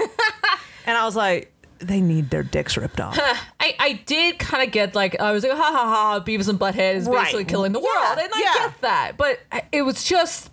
And 0.87 0.97
I 0.97 1.05
was 1.05 1.17
like, 1.17 1.53
they 1.79 2.01
need 2.01 2.31
their 2.31 2.43
dicks 2.43 2.77
ripped 2.77 3.01
off. 3.01 3.19
I, 3.61 3.75
I 3.79 3.93
did 4.07 4.39
kind 4.39 4.63
of 4.67 4.73
get 4.73 4.95
like 4.95 5.21
I 5.21 5.33
was 5.33 5.43
like 5.45 5.53
ha 5.53 5.63
ha 5.63 5.85
ha 5.87 6.21
Beavis 6.25 6.49
and 6.49 6.59
Butthead 6.59 6.95
is 6.95 7.07
Right. 7.07 7.25
basically 7.25 7.45
killing 7.45 7.73
the 7.73 7.81
Yeah, 7.81 7.87
world 8.09 8.19
and 8.23 8.33
I 8.35 8.41
yeah. 8.41 8.67
get 8.69 8.81
that 8.83 9.13
but 9.17 9.41
it 9.73 9.83
was 9.83 10.03
just 10.05 10.51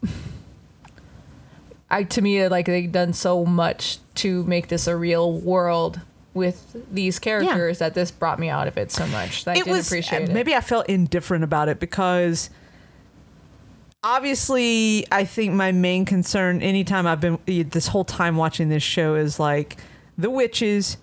I 1.89 2.03
to 2.03 2.21
me 2.21 2.47
like 2.47 2.65
they've 2.65 2.91
done 2.91 3.13
so 3.13 3.45
much 3.45 3.99
to 4.15 4.43
make 4.45 4.67
this 4.67 4.87
a 4.87 4.95
real 4.97 5.31
world 5.31 6.01
with 6.33 6.75
these 6.91 7.19
characters 7.19 7.79
that 7.79 7.93
this 7.93 8.11
brought 8.11 8.39
me 8.39 8.49
out 8.49 8.67
of 8.67 8.77
it 8.77 8.91
so 8.91 9.05
much. 9.07 9.45
That 9.45 9.51
I 9.51 9.53
it 9.53 9.63
didn't 9.65 9.77
was 9.77 9.87
appreciate 9.87 10.29
it. 10.29 10.33
maybe 10.33 10.55
I 10.55 10.61
felt 10.61 10.87
indifferent 10.89 11.43
about 11.43 11.69
it 11.69 11.79
because 11.79 12.49
obviously 14.03 15.05
I 15.11 15.25
think 15.25 15.53
my 15.53 15.71
main 15.71 16.05
concern 16.05 16.61
anytime 16.61 17.05
I've 17.05 17.21
been 17.21 17.39
this 17.45 17.87
whole 17.87 18.05
time 18.05 18.35
watching 18.35 18.69
this 18.69 18.83
show 18.83 19.15
is 19.15 19.39
like 19.39 19.77
the 20.17 20.29
witches 20.29 20.97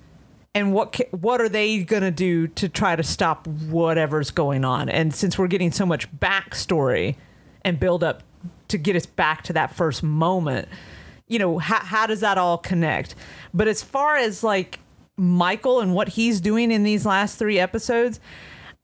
and 0.54 0.72
what 0.72 1.00
what 1.12 1.40
are 1.40 1.48
they 1.48 1.82
going 1.84 2.02
to 2.02 2.10
do 2.10 2.48
to 2.48 2.68
try 2.68 2.96
to 2.96 3.02
stop 3.02 3.46
whatever's 3.46 4.30
going 4.30 4.64
on? 4.64 4.88
And 4.88 5.14
since 5.14 5.38
we're 5.38 5.46
getting 5.46 5.70
so 5.70 5.86
much 5.86 6.10
backstory 6.12 7.16
and 7.62 7.78
build 7.78 8.02
up 8.02 8.24
to 8.68 8.78
get 8.78 8.96
us 8.96 9.06
back 9.06 9.42
to 9.44 9.52
that 9.52 9.74
first 9.74 10.02
moment 10.02 10.68
you 11.30 11.38
know 11.38 11.58
how, 11.58 11.78
how 11.78 12.06
does 12.06 12.20
that 12.20 12.36
all 12.36 12.58
connect? 12.58 13.14
But 13.54 13.68
as 13.68 13.82
far 13.82 14.16
as 14.16 14.42
like 14.42 14.80
michael 15.20 15.80
and 15.80 15.94
what 15.94 16.08
he's 16.08 16.40
doing 16.40 16.70
in 16.70 16.82
these 16.82 17.04
last 17.04 17.38
three 17.38 17.58
episodes 17.58 18.20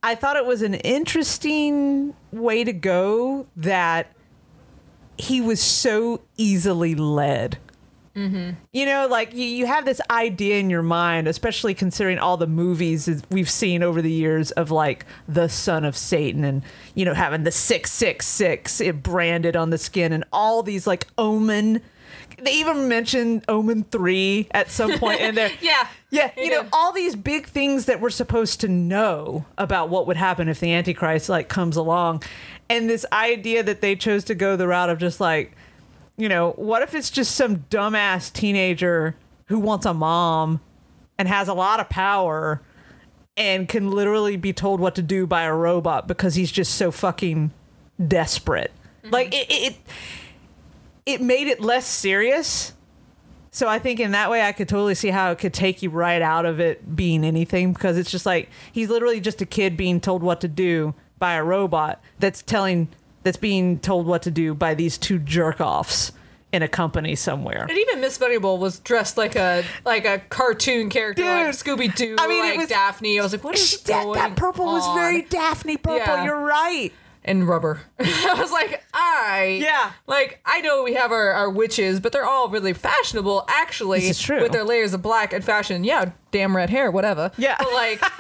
i 0.02 0.14
thought 0.14 0.36
it 0.36 0.46
was 0.46 0.62
an 0.62 0.74
interesting 0.74 2.14
way 2.30 2.62
to 2.62 2.72
go 2.72 3.46
that 3.56 4.12
he 5.18 5.40
was 5.40 5.60
so 5.60 6.20
easily 6.36 6.94
led 6.94 7.58
you 8.72 8.86
know, 8.86 9.06
like 9.10 9.34
you, 9.34 9.44
you 9.44 9.66
have 9.66 9.84
this 9.84 10.00
idea 10.10 10.58
in 10.58 10.70
your 10.70 10.82
mind, 10.82 11.28
especially 11.28 11.74
considering 11.74 12.18
all 12.18 12.38
the 12.38 12.46
movies 12.46 13.22
we've 13.30 13.50
seen 13.50 13.82
over 13.82 14.00
the 14.00 14.10
years 14.10 14.52
of 14.52 14.70
like 14.70 15.04
the 15.28 15.48
son 15.48 15.84
of 15.84 15.94
Satan 15.94 16.42
and, 16.42 16.62
you 16.94 17.04
know, 17.04 17.12
having 17.12 17.44
the 17.44 17.50
666 17.50 18.80
it 18.80 19.02
branded 19.02 19.54
on 19.54 19.68
the 19.68 19.76
skin 19.76 20.14
and 20.14 20.24
all 20.32 20.62
these 20.62 20.86
like 20.86 21.06
omen. 21.18 21.82
They 22.38 22.52
even 22.52 22.88
mentioned 22.88 23.44
Omen 23.48 23.84
3 23.84 24.48
at 24.50 24.70
some 24.70 24.98
point 24.98 25.20
in 25.20 25.34
there. 25.34 25.50
yeah 25.60 25.88
Yeah, 26.10 26.30
you 26.36 26.50
know, 26.50 26.62
did. 26.62 26.70
all 26.72 26.92
these 26.92 27.16
big 27.16 27.46
things 27.46 27.86
that 27.86 28.00
we're 28.00 28.10
supposed 28.10 28.60
to 28.60 28.68
know 28.68 29.46
about 29.56 29.88
what 29.88 30.06
would 30.06 30.16
happen 30.16 30.48
if 30.48 30.60
the 30.60 30.72
Antichrist 30.72 31.28
like 31.28 31.48
comes 31.48 31.76
along. 31.76 32.22
And 32.68 32.90
this 32.90 33.06
idea 33.12 33.62
that 33.62 33.80
they 33.80 33.96
chose 33.96 34.24
to 34.24 34.34
go 34.34 34.56
the 34.56 34.66
route 34.68 34.90
of 34.90 34.98
just 34.98 35.20
like, 35.20 35.52
you 36.16 36.28
know, 36.28 36.52
what 36.52 36.82
if 36.82 36.94
it's 36.94 37.10
just 37.10 37.34
some 37.34 37.58
dumbass 37.70 38.32
teenager 38.32 39.16
who 39.46 39.58
wants 39.58 39.86
a 39.86 39.94
mom 39.94 40.60
and 41.18 41.28
has 41.28 41.48
a 41.48 41.54
lot 41.54 41.80
of 41.80 41.88
power 41.88 42.60
and 43.36 43.68
can 43.68 43.90
literally 43.90 44.36
be 44.36 44.52
told 44.52 44.80
what 44.80 44.94
to 44.94 45.02
do 45.02 45.26
by 45.26 45.42
a 45.42 45.52
robot 45.52 46.08
because 46.08 46.34
he's 46.34 46.50
just 46.50 46.74
so 46.74 46.90
fucking 46.90 47.50
desperate. 48.06 48.72
Mm-hmm. 49.04 49.12
Like 49.12 49.34
it, 49.34 49.46
it 49.50 49.72
it 49.72 49.76
it 51.06 51.20
made 51.22 51.46
it 51.46 51.60
less 51.60 51.86
serious. 51.86 52.72
So 53.52 53.68
I 53.68 53.78
think 53.78 54.00
in 54.00 54.10
that 54.10 54.28
way 54.30 54.42
I 54.42 54.52
could 54.52 54.68
totally 54.68 54.94
see 54.94 55.08
how 55.08 55.30
it 55.30 55.38
could 55.38 55.54
take 55.54 55.80
you 55.82 55.88
right 55.88 56.20
out 56.20 56.44
of 56.44 56.60
it 56.60 56.94
being 56.94 57.24
anything 57.24 57.72
because 57.72 57.96
it's 57.96 58.10
just 58.10 58.26
like 58.26 58.50
he's 58.70 58.90
literally 58.90 59.20
just 59.20 59.40
a 59.40 59.46
kid 59.46 59.76
being 59.78 59.98
told 60.00 60.22
what 60.22 60.42
to 60.42 60.48
do 60.48 60.94
by 61.18 61.34
a 61.34 61.42
robot 61.44 62.02
that's 62.18 62.42
telling 62.42 62.88
that's 63.22 63.38
being 63.38 63.78
told 63.78 64.06
what 64.06 64.22
to 64.22 64.30
do 64.30 64.52
by 64.54 64.74
these 64.74 64.98
two 64.98 65.18
jerk 65.18 65.60
offs 65.60 66.12
in 66.52 66.62
a 66.62 66.68
company 66.68 67.14
somewhere. 67.14 67.66
And 67.68 67.78
even 67.78 68.00
Miss 68.00 68.18
Variable 68.18 68.58
was 68.58 68.78
dressed 68.80 69.16
like 69.16 69.36
a 69.36 69.64
like 69.86 70.04
a 70.04 70.18
cartoon 70.18 70.90
character, 70.90 71.24
like 71.24 71.46
Scooby 71.48 71.94
Doo, 71.94 72.16
I 72.18 72.28
mean, 72.28 72.44
it 72.44 72.56
was- 72.58 72.68
Daphne. 72.68 73.18
I 73.18 73.22
was 73.22 73.32
like, 73.32 73.42
what 73.44 73.54
is 73.58 73.80
that, 73.82 74.04
going 74.04 74.18
that 74.18 74.36
purple 74.36 74.66
was 74.66 74.84
very 74.94 75.22
Daphne 75.22 75.76
purple. 75.76 75.98
Yeah. 75.98 76.24
You're 76.24 76.40
right. 76.40 76.92
And 77.26 77.46
rubber. 77.48 77.80
I 78.00 78.34
was 78.38 78.50
like, 78.52 78.82
I 78.94 79.58
Yeah. 79.62 79.92
Like 80.06 80.40
I 80.44 80.60
know 80.62 80.82
we 80.82 80.94
have 80.94 81.12
our, 81.12 81.30
our 81.32 81.50
witches, 81.50 82.00
but 82.00 82.12
they're 82.12 82.24
all 82.26 82.48
really 82.48 82.72
fashionable 82.72 83.44
actually. 83.48 84.00
This 84.00 84.10
is 84.18 84.20
true. 84.20 84.42
With 84.42 84.52
their 84.52 84.64
layers 84.64 84.94
of 84.94 85.02
black 85.02 85.32
and 85.32 85.44
fashion. 85.44 85.84
Yeah, 85.84 86.12
damn 86.30 86.56
red 86.56 86.70
hair, 86.70 86.90
whatever. 86.90 87.30
Yeah. 87.36 87.56
But 87.58 87.72
like 87.72 88.02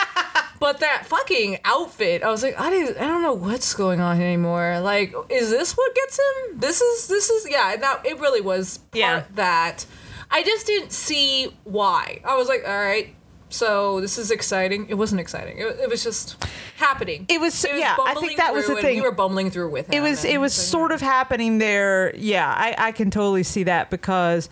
But 0.58 0.80
that 0.80 1.04
fucking 1.04 1.58
outfit, 1.66 2.22
I 2.22 2.30
was 2.30 2.42
like, 2.42 2.58
I 2.58 2.70
don't, 2.70 2.96
I 2.96 3.06
don't 3.06 3.20
know 3.20 3.34
what's 3.34 3.74
going 3.74 4.00
on 4.00 4.22
anymore. 4.22 4.80
Like, 4.80 5.14
is 5.28 5.50
this 5.50 5.76
what 5.76 5.94
gets 5.94 6.18
him? 6.18 6.58
This 6.60 6.80
is, 6.80 7.08
this 7.08 7.28
is, 7.28 7.46
yeah. 7.50 7.76
Now 7.78 8.00
it 8.06 8.18
really 8.20 8.40
was 8.40 8.78
part 8.78 8.94
Yeah. 8.94 9.24
that. 9.34 9.84
I 10.30 10.42
just 10.42 10.66
didn't 10.66 10.92
see 10.92 11.54
why. 11.64 12.20
I 12.24 12.36
was 12.36 12.48
like, 12.48 12.64
all 12.66 12.74
right, 12.80 13.14
so 13.48 14.00
this 14.00 14.18
is 14.18 14.30
exciting. 14.30 14.88
It 14.88 14.94
wasn't 14.94 15.20
exciting. 15.20 15.58
It, 15.58 15.78
it 15.80 15.88
was 15.88 16.02
just 16.02 16.42
happening. 16.76 17.26
It 17.28 17.40
was- 17.40 17.64
yeah, 17.64 17.96
I 18.04 18.14
think 18.14 18.36
that 18.36 18.52
was 18.52 18.66
the 18.66 18.76
thing. 18.76 18.96
We 18.96 19.02
were 19.02 19.12
bumbling 19.12 19.50
through 19.50 19.70
with 19.70 19.92
it 19.92 20.00
was 20.00 20.24
it 20.24 20.40
was 20.40 20.54
so, 20.54 20.78
sort 20.78 20.92
of 20.92 21.00
happening 21.00 21.58
there 21.58 22.14
yeah 22.16 22.48
I, 22.48 22.74
I 22.88 22.92
can 22.92 23.10
totally 23.10 23.42
see 23.42 23.64
that 23.64 23.90
because 23.90 24.48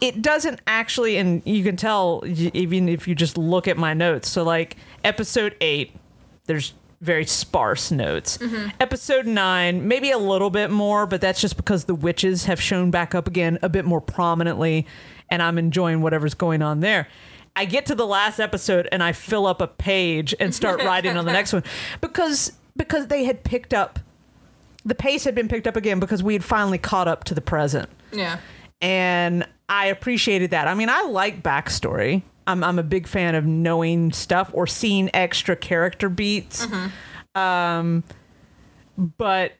it 0.00 0.22
doesn't 0.22 0.60
actually 0.66 1.16
and 1.16 1.42
you 1.44 1.62
can 1.64 1.76
tell 1.76 2.22
even 2.26 2.88
if 2.88 3.06
you 3.08 3.14
just 3.14 3.38
look 3.38 3.68
at 3.68 3.76
my 3.76 3.94
notes 3.94 4.28
so 4.28 4.42
like 4.42 4.76
episode 5.04 5.56
8 5.60 5.94
there's 6.44 6.74
very 7.00 7.26
sparse 7.26 7.90
notes 7.90 8.38
mm-hmm. 8.38 8.68
episode 8.80 9.26
9 9.26 9.86
maybe 9.86 10.10
a 10.10 10.18
little 10.18 10.50
bit 10.50 10.70
more 10.70 11.06
but 11.06 11.20
that's 11.20 11.40
just 11.40 11.56
because 11.56 11.84
the 11.84 11.94
witches 11.94 12.44
have 12.46 12.60
shown 12.60 12.90
back 12.90 13.14
up 13.14 13.28
again 13.28 13.58
a 13.62 13.68
bit 13.68 13.84
more 13.84 14.00
prominently 14.00 14.86
and 15.28 15.42
i'm 15.42 15.58
enjoying 15.58 16.00
whatever's 16.00 16.34
going 16.34 16.62
on 16.62 16.80
there 16.80 17.06
I 17.56 17.64
get 17.64 17.86
to 17.86 17.94
the 17.94 18.06
last 18.06 18.38
episode 18.38 18.88
and 18.92 19.02
I 19.02 19.12
fill 19.12 19.46
up 19.46 19.60
a 19.60 19.66
page 19.66 20.34
and 20.38 20.54
start 20.54 20.82
writing 20.84 21.16
on 21.16 21.24
the 21.24 21.32
next 21.32 21.52
one 21.52 21.64
because 22.00 22.52
because 22.76 23.06
they 23.08 23.24
had 23.24 23.42
picked 23.42 23.72
up 23.74 23.98
the 24.84 24.94
pace 24.94 25.24
had 25.24 25.34
been 25.34 25.48
picked 25.48 25.66
up 25.66 25.74
again 25.74 25.98
because 25.98 26.22
we 26.22 26.32
had 26.34 26.44
finally 26.44 26.78
caught 26.78 27.08
up 27.08 27.24
to 27.24 27.34
the 27.34 27.40
present. 27.40 27.88
Yeah. 28.12 28.38
And 28.80 29.44
I 29.68 29.86
appreciated 29.86 30.50
that. 30.52 30.68
I 30.68 30.74
mean, 30.74 30.88
I 30.88 31.02
like 31.02 31.42
backstory. 31.42 32.22
I'm, 32.46 32.62
I'm 32.62 32.78
a 32.78 32.84
big 32.84 33.08
fan 33.08 33.34
of 33.34 33.44
knowing 33.44 34.12
stuff 34.12 34.50
or 34.52 34.68
seeing 34.68 35.10
extra 35.12 35.56
character 35.56 36.08
beats. 36.08 36.68
Um, 37.34 38.04
but 38.96 39.54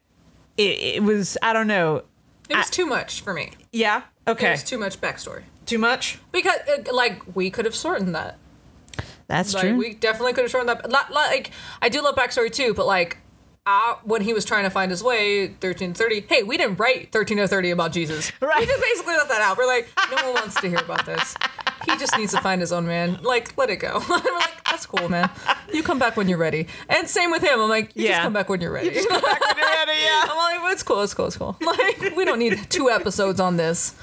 it, 0.56 0.78
it 0.96 1.02
was, 1.02 1.36
I 1.42 1.52
don't 1.52 1.66
know. 1.66 2.04
It 2.48 2.56
was 2.56 2.68
I- 2.68 2.70
too 2.70 2.86
much 2.86 3.20
for 3.22 3.34
me. 3.34 3.50
Yeah. 3.72 4.02
Okay. 4.28 4.48
It 4.48 4.52
was 4.52 4.64
too 4.64 4.78
much 4.78 5.00
backstory. 5.00 5.42
Too 5.66 5.78
much? 5.78 6.18
Because, 6.32 6.58
uh, 6.68 6.92
like, 6.94 7.22
we 7.36 7.50
could 7.50 7.64
have 7.64 7.74
shortened 7.74 8.14
that. 8.14 8.38
That's 9.28 9.52
Like, 9.54 9.62
true. 9.64 9.76
we 9.76 9.94
definitely 9.94 10.32
could 10.32 10.44
have 10.44 10.50
shortened 10.50 10.68
that. 10.70 10.88
Not, 10.90 11.12
like, 11.12 11.50
I 11.82 11.88
do 11.88 12.00
love 12.02 12.14
backstory 12.14 12.52
too, 12.52 12.72
but 12.74 12.86
like, 12.86 13.18
uh, 13.66 13.96
when 14.04 14.22
he 14.22 14.32
was 14.32 14.44
trying 14.44 14.62
to 14.62 14.70
find 14.70 14.92
his 14.92 15.02
way, 15.02 15.48
1330. 15.48 16.26
Hey, 16.28 16.44
we 16.44 16.56
didn't 16.56 16.76
write 16.78 17.10
13030 17.10 17.70
about 17.72 17.90
Jesus. 17.90 18.30
Right. 18.40 18.60
We 18.60 18.66
just 18.66 18.80
basically 18.80 19.14
left 19.16 19.28
that 19.28 19.40
out. 19.40 19.58
We're 19.58 19.66
like, 19.66 19.88
no 20.08 20.24
one 20.24 20.34
wants 20.34 20.60
to 20.60 20.68
hear 20.68 20.78
about 20.78 21.04
this. 21.04 21.34
He 21.84 21.96
just 21.98 22.16
needs 22.16 22.30
to 22.32 22.40
find 22.40 22.60
his 22.60 22.70
own 22.72 22.86
man. 22.86 23.18
Like, 23.24 23.56
let 23.58 23.68
it 23.70 23.76
go. 23.76 24.00
We're 24.08 24.16
like, 24.38 24.64
that's 24.70 24.86
cool, 24.86 25.08
man. 25.08 25.28
You 25.72 25.82
come 25.82 25.98
back 25.98 26.16
when 26.16 26.28
you're 26.28 26.38
ready. 26.38 26.68
And 26.88 27.08
same 27.08 27.32
with 27.32 27.42
him. 27.42 27.60
I'm 27.60 27.68
like, 27.68 27.90
you 27.96 28.04
Yeah. 28.04 28.10
just 28.12 28.22
come 28.22 28.32
back 28.32 28.48
when 28.48 28.60
you're 28.60 28.70
ready. 28.72 28.90
yeah. 28.94 29.00
I'm 29.10 30.62
like, 30.62 30.72
it's 30.72 30.84
cool, 30.84 31.02
it's 31.02 31.14
cool, 31.14 31.26
it's 31.26 31.36
cool. 31.36 31.56
Like, 31.60 32.14
we 32.16 32.24
don't 32.24 32.38
need 32.38 32.70
two 32.70 32.88
episodes 32.90 33.40
on 33.40 33.56
this. 33.56 33.94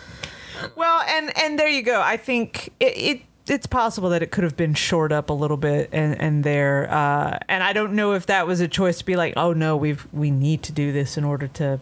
Well, 0.76 1.02
and 1.02 1.36
and 1.38 1.60
there 1.60 1.68
you 1.68 1.82
go. 1.82 2.02
I 2.02 2.18
think 2.18 2.70
it, 2.80 2.98
it 2.98 3.22
it's 3.48 3.68
possible 3.68 4.10
that 4.10 4.24
it 4.24 4.32
could 4.32 4.44
have 4.44 4.56
been 4.56 4.74
shored 4.74 5.12
up 5.12 5.30
a 5.30 5.34
little 5.34 5.58
bit 5.58 5.90
and 5.92 6.20
and 6.20 6.44
there. 6.44 6.90
Uh, 6.92 7.40
and 7.50 7.64
I 7.64 7.74
don't 7.74 7.94
know 7.94 8.14
if 8.14 8.26
that 8.28 8.48
was 8.48 8.62
a 8.62 8.68
choice 8.68 9.00
to 9.00 9.06
be 9.06 9.16
like, 9.16 9.34
oh 9.38 9.54
no, 9.54 9.76
we've 9.78 10.08
we 10.14 10.32
need 10.32 10.64
to 10.64 10.72
do 10.72 10.92
this 10.92 11.18
in 11.18 11.24
order 11.24 11.48
to 11.50 11.80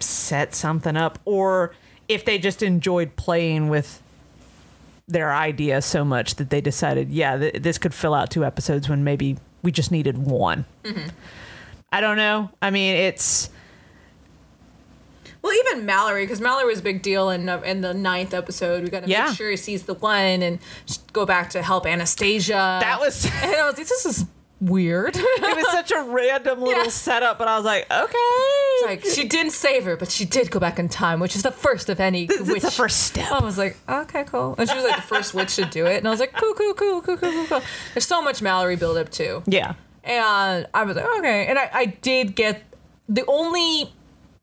set 0.00 0.54
something 0.54 0.96
up, 0.96 1.18
or 1.24 1.74
if 2.08 2.24
they 2.24 2.38
just 2.38 2.62
enjoyed 2.62 3.16
playing 3.16 3.68
with 3.68 4.02
their 5.08 5.32
idea 5.32 5.82
so 5.82 6.04
much 6.04 6.36
that 6.36 6.50
they 6.50 6.60
decided, 6.60 7.10
yeah, 7.10 7.36
th- 7.36 7.54
this 7.62 7.78
could 7.78 7.92
fill 7.94 8.14
out 8.14 8.30
two 8.30 8.44
episodes 8.44 8.88
when 8.88 9.04
maybe 9.04 9.36
we 9.62 9.70
just 9.70 9.90
needed 9.90 10.18
one. 10.18 10.64
I 11.92 12.00
don't 12.00 12.16
know. 12.16 12.50
I 12.60 12.70
mean, 12.70 12.96
it's 12.96 13.50
Well, 15.42 15.52
even 15.54 15.84
Mallory, 15.84 16.22
because 16.24 16.40
Mallory 16.40 16.66
was 16.66 16.78
a 16.78 16.82
big 16.82 17.02
deal 17.02 17.30
in 17.30 17.48
uh, 17.48 17.60
in 17.62 17.80
the 17.80 17.92
ninth 17.92 18.32
episode. 18.32 18.84
We 18.84 18.90
got 18.90 19.02
to 19.02 19.08
Yeah. 19.08 19.26
make 19.26 19.36
sure 19.36 19.50
he 19.50 19.56
sees 19.56 19.82
the 19.82 19.94
one 19.94 20.40
and 20.42 20.58
go 21.12 21.26
back 21.26 21.50
to 21.50 21.62
help 21.62 21.84
Anastasia. 21.86 22.52
that 22.80 23.00
was. 23.00 23.24
And 23.42 23.54
I 23.56 23.66
was 23.66 23.76
like, 23.76 23.88
this 23.88 24.06
is 24.06 24.24
weird. 24.60 25.16
it 25.18 25.56
was 25.56 25.66
such 25.72 25.90
a 25.90 26.00
random 26.04 26.60
little 26.60 26.84
Yeah. 26.84 26.88
setup, 26.90 27.36
but 27.38 27.48
I 27.48 27.56
was 27.56 27.64
like, 27.64 27.90
okay. 27.90 28.86
like 28.86 29.04
she 29.04 29.26
didn't 29.26 29.50
save 29.50 29.84
her, 29.84 29.96
but 29.96 30.08
she 30.12 30.24
did 30.24 30.52
go 30.52 30.60
back 30.60 30.78
in 30.78 30.88
time, 30.88 31.18
which 31.18 31.34
is 31.34 31.42
the 31.42 31.50
first 31.50 31.88
of 31.88 31.98
any 31.98 32.26
This 32.26 32.42
is 32.42 32.48
witch. 32.48 32.62
the 32.62 32.70
first 32.70 33.00
step. 33.00 33.32
I 33.32 33.44
was 33.44 33.58
like, 33.58 33.76
okay, 33.88 34.22
cool. 34.24 34.54
And 34.58 34.68
she 34.70 34.76
was 34.76 34.84
like 34.84 34.94
the 34.94 35.02
first 35.02 35.34
witch 35.34 35.56
to 35.56 35.64
do 35.64 35.86
it, 35.86 35.96
and 35.96 36.06
I 36.06 36.10
was 36.12 36.20
like, 36.20 36.32
cool, 36.34 36.54
cool, 36.54 36.74
cool, 36.74 37.02
cool, 37.02 37.16
cool, 37.16 37.32
cool, 37.32 37.46
cool. 37.46 37.62
There's 37.94 38.06
so 38.06 38.22
much 38.22 38.40
Mallory 38.40 38.76
buildup 38.76 39.10
too. 39.10 39.42
Yeah. 39.46 39.74
And 40.04 40.66
I 40.72 40.84
was 40.84 40.94
like, 40.94 41.06
okay. 41.18 41.46
And 41.48 41.58
I, 41.58 41.68
I 41.72 41.86
did 41.86 42.36
get 42.36 42.62
the 43.08 43.24
only 43.26 43.92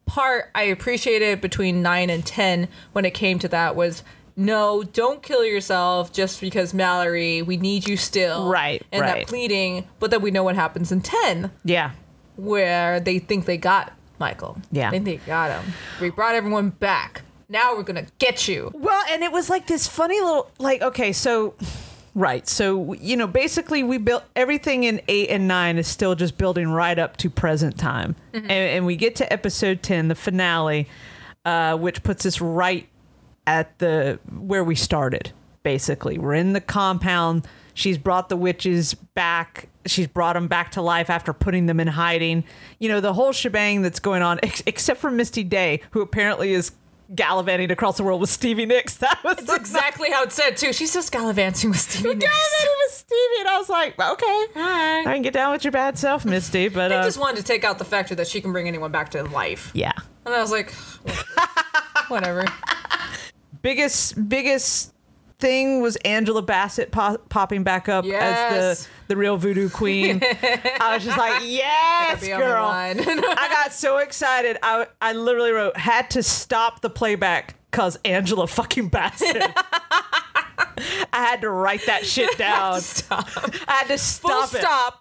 part 0.10 0.50
I 0.56 0.64
appreciated 0.64 1.40
between 1.40 1.82
nine 1.84 2.10
and 2.10 2.26
ten 2.26 2.68
when 2.94 3.06
it 3.06 3.12
came 3.14 3.38
to 3.40 3.48
that 3.50 3.76
was 3.76 4.04
no, 4.36 4.84
don't 4.84 5.22
kill 5.22 5.44
yourself 5.46 6.12
just 6.14 6.40
because 6.42 6.74
Mallory, 6.74 7.42
we 7.42 7.58
need 7.58 7.88
you 7.88 7.98
still. 7.98 8.50
Right, 8.50 8.82
And 8.92 9.02
right. 9.02 9.20
that 9.20 9.28
pleading, 9.28 9.88
but 10.00 10.12
then 10.12 10.22
we 10.22 10.32
know 10.32 10.44
what 10.44 10.56
happens 10.56 10.92
in 10.92 11.02
ten, 11.02 11.52
Yeah. 11.66 11.92
where 12.38 13.00
they 13.02 13.20
think 13.20 13.46
they 13.46 13.58
got 13.58 13.94
Michael. 14.18 14.58
Yeah. 14.72 14.92
They 14.92 15.00
think 15.00 15.06
they 15.06 15.26
got 15.28 15.52
him. 15.62 15.74
We 16.02 16.10
brought 16.10 16.36
everyone 16.36 16.70
back. 16.70 17.22
Now 17.50 17.76
we're 17.76 17.84
gonna 17.84 18.08
get 18.18 18.48
you. 18.48 18.72
Well, 18.74 19.04
and 19.10 19.24
it 19.24 19.32
was 19.32 19.50
like 19.50 19.68
this 19.68 19.88
funny 19.88 20.20
little 20.22 20.50
like 20.58 20.82
okay, 20.82 21.12
so 21.12 21.56
right. 22.16 22.48
So 22.48 22.94
you 22.94 23.18
know, 23.18 23.28
basically 23.28 23.84
we 23.84 23.98
built 23.98 24.24
everything 24.36 24.84
in 24.84 25.02
8 25.08 25.30
and 25.30 25.48
9 25.48 25.78
is 25.78 25.88
still 25.88 26.16
just 26.16 26.38
building 26.38 26.70
right 26.70 26.98
up 26.98 27.18
to 27.18 27.30
present 27.30 27.78
time. 27.78 28.16
And, 28.34 28.52
and 28.52 28.86
we 28.86 28.96
get 28.96 29.16
to 29.18 29.32
episode 29.32 29.84
10, 29.84 30.08
the 30.08 30.16
finale, 30.16 30.88
uh, 31.46 31.78
which 31.78 32.04
puts 32.04 32.26
us 32.26 32.42
right 32.42 32.88
at 33.48 33.78
the 33.80 34.20
where 34.32 34.64
we 34.64 34.76
started. 34.76 35.32
Basically, 35.64 36.18
we're 36.18 36.36
in 36.36 36.54
the 36.54 36.62
compound. 36.62 37.48
She's 37.74 37.98
brought 37.98 38.30
the 38.30 38.38
witches 38.38 38.94
back. 38.94 39.70
She's 39.86 40.08
brought 40.08 40.34
them 40.34 40.48
back 40.48 40.72
to 40.72 40.82
life 40.82 41.10
after 41.10 41.34
putting 41.34 41.66
them 41.66 41.80
in 41.80 41.88
hiding. 41.88 42.44
You 42.80 42.90
know 42.90 43.02
the 43.02 43.14
whole 43.14 43.32
shebang 43.32 43.82
that's 43.82 44.00
going 44.00 44.22
on, 44.22 44.40
ex- 44.44 44.64
except 44.66 45.00
for 45.00 45.10
Misty 45.10 45.44
Day, 45.44 45.82
who 45.92 46.02
apparently 46.02 46.54
is 46.54 46.72
gallivanting 47.16 47.72
across 47.72 47.98
the 47.98 48.04
world 48.04 48.22
with 48.22 48.30
Stevie 48.30 48.66
Nicks. 48.66 48.98
That 49.10 49.20
was 49.24 49.38
That's 49.38 49.54
exactly 49.56 50.12
how 50.12 50.24
it 50.24 50.32
said 50.32 50.58
too. 50.58 50.74
She's 50.74 50.94
just 50.94 51.12
gallivanting 51.12 51.70
with 51.72 51.80
Stevie 51.80 52.16
Nicks. 52.16 52.26
gallivanting 52.26 52.76
with 52.86 52.94
Stevie, 52.94 53.40
and 53.40 53.48
I 53.50 53.58
was 53.58 53.70
like, 53.70 54.00
okay, 54.00 54.46
Alright. 54.56 55.08
I 55.08 55.14
can 55.14 55.22
get 55.22 55.34
down 55.34 55.52
with 55.52 55.64
your 55.64 55.72
bad 55.72 55.98
self, 55.98 56.26
Misty. 56.26 56.70
But 56.80 56.92
I 56.92 56.98
uh, 56.98 57.04
just 57.04 57.20
wanted 57.20 57.38
to 57.38 57.44
take 57.44 57.64
out 57.64 57.78
the 57.80 57.86
factor 57.86 58.14
that 58.16 58.28
she 58.28 58.42
can 58.42 58.52
bring 58.52 58.68
anyone 58.68 58.92
back 58.92 59.10
to 59.12 59.24
life. 59.24 59.72
yeah, 59.74 59.94
And 60.26 60.34
I 60.36 60.42
was 60.42 60.52
like, 60.52 60.72
whatever. 62.10 62.46
biggest 63.62 64.30
biggest 64.30 64.94
thing 65.40 65.82
was 65.82 65.96
Angela 65.98 66.42
Bassett 66.42 66.92
po- 66.92 67.18
popping 67.30 67.64
back 67.64 67.88
up 67.90 68.06
as 68.06 68.84
the 68.86 68.90
the 69.10 69.18
real 69.18 69.38
voodoo 69.38 69.70
queen. 69.70 70.22
I 70.24 70.92
was 70.94 71.04
just 71.04 71.18
like, 71.18 71.42
yes, 71.46 72.22
Be 72.22 72.34
on 72.34 72.40
the 72.40 72.46
girl. 72.46 72.66
I 72.68 73.48
got 73.50 73.74
so 73.74 73.98
excited. 73.98 74.58
I 74.62 74.88
I 75.02 75.14
literally 75.14 75.52
wrote 75.52 75.78
had 75.78 76.10
to 76.12 76.24
stop 76.24 76.82
the 76.82 76.90
playback 76.90 77.56
because 77.72 77.98
Angela 78.06 78.48
fucking 78.48 78.90
Bassett. 78.90 79.42
I 81.12 81.24
had 81.26 81.42
to 81.42 81.50
write 81.50 81.86
that 81.88 82.06
shit 82.06 82.38
down. 82.38 82.80
Stop. 82.82 83.28
I 83.68 83.74
had 83.74 83.88
to 83.88 83.98
Full 83.98 83.98
stop 83.98 84.54
it. 84.54 84.60
stop. 84.62 84.99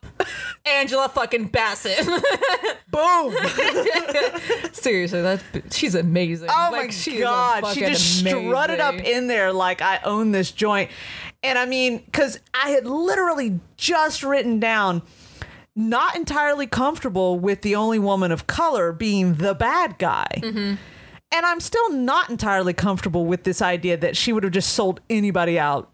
Angela 0.67 1.09
fucking 1.09 1.47
Bassett. 1.49 2.07
Boom. 2.91 3.35
Seriously, 4.73 5.23
that's 5.23 5.45
she's 5.77 5.95
amazing. 5.95 6.49
Oh 6.51 6.69
Like, 6.73 6.93
my 6.93 7.19
god, 7.19 7.75
she 7.75 7.81
just 7.81 8.19
strutted 8.19 8.81
up 8.81 8.95
in 8.95 9.27
there 9.27 9.53
like 9.53 9.83
I 9.83 10.01
own 10.05 10.33
this 10.33 10.51
joint. 10.51 10.91
And 11.43 11.59
I 11.59 11.67
mean, 11.67 11.99
because 11.99 12.41
I 12.55 12.71
had 12.71 12.87
literally 12.87 13.61
just 13.77 14.23
written 14.23 14.59
down 14.59 15.03
not 15.77 16.17
entirely 16.17 16.67
comfortable 16.67 17.39
with 17.39 17.63
the 17.63 17.77
only 17.77 17.99
woman 18.01 18.33
of 18.33 18.47
color 18.49 18.91
being 18.93 19.35
the 19.35 19.55
bad 19.55 19.97
guy. 19.99 20.27
Mm-hmm. 20.39 20.75
And 21.31 21.47
I'm 21.47 21.61
still 21.61 21.93
not 21.93 22.31
entirely 22.31 22.73
comfortable 22.73 23.27
with 23.27 23.45
this 23.45 23.63
idea 23.63 23.97
that 23.99 24.17
she 24.17 24.33
would 24.33 24.43
have 24.43 24.53
just 24.53 24.73
sold 24.73 25.01
anybody 25.09 25.59
out 25.59 25.91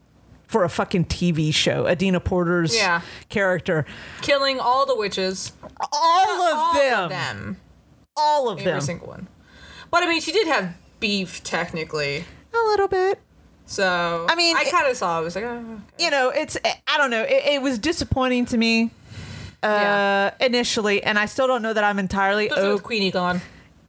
for 0.54 0.62
a 0.62 0.68
fucking 0.68 1.04
TV 1.06 1.52
show. 1.52 1.88
Adina 1.88 2.20
Porter's 2.20 2.76
Yeah. 2.76 3.00
character. 3.28 3.84
killing 4.22 4.60
all 4.60 4.86
the 4.86 4.94
witches. 4.94 5.50
All 5.92 6.42
of 6.42 6.48
them. 6.48 6.56
all 6.56 6.74
them. 6.74 7.02
of 7.02 7.10
them. 7.10 7.56
All 8.16 8.48
of 8.48 8.60
Every 8.60 8.70
them. 8.70 8.80
single 8.80 9.08
one. 9.08 9.26
But 9.90 10.04
I 10.04 10.06
mean, 10.06 10.20
she 10.20 10.30
did 10.30 10.46
have 10.46 10.74
beef 11.00 11.42
technically. 11.42 12.24
A 12.54 12.68
little 12.68 12.86
bit. 12.86 13.18
So 13.66 14.26
I 14.28 14.36
mean, 14.36 14.56
I 14.56 14.62
kind 14.66 14.86
of 14.86 14.96
saw. 14.96 15.16
it. 15.18 15.22
I 15.22 15.24
was 15.24 15.34
like, 15.34 15.44
oh, 15.44 15.48
okay. 15.58 16.04
you 16.04 16.10
know, 16.12 16.28
it's 16.30 16.56
I 16.86 16.98
don't 16.98 17.10
know. 17.10 17.22
It, 17.24 17.54
it 17.54 17.62
was 17.62 17.80
disappointing 17.80 18.44
to 18.46 18.56
me 18.56 18.90
uh, 19.64 19.66
Yeah. 19.66 20.30
initially, 20.38 21.02
and 21.02 21.18
I 21.18 21.26
still 21.26 21.48
don't 21.48 21.62
know 21.62 21.72
that 21.72 21.82
I'm 21.82 21.98
entirely. 21.98 22.46
especially 22.46 22.68
O- 22.68 22.72
with 22.74 22.84
Queenie 22.84 23.10
gone. 23.10 23.40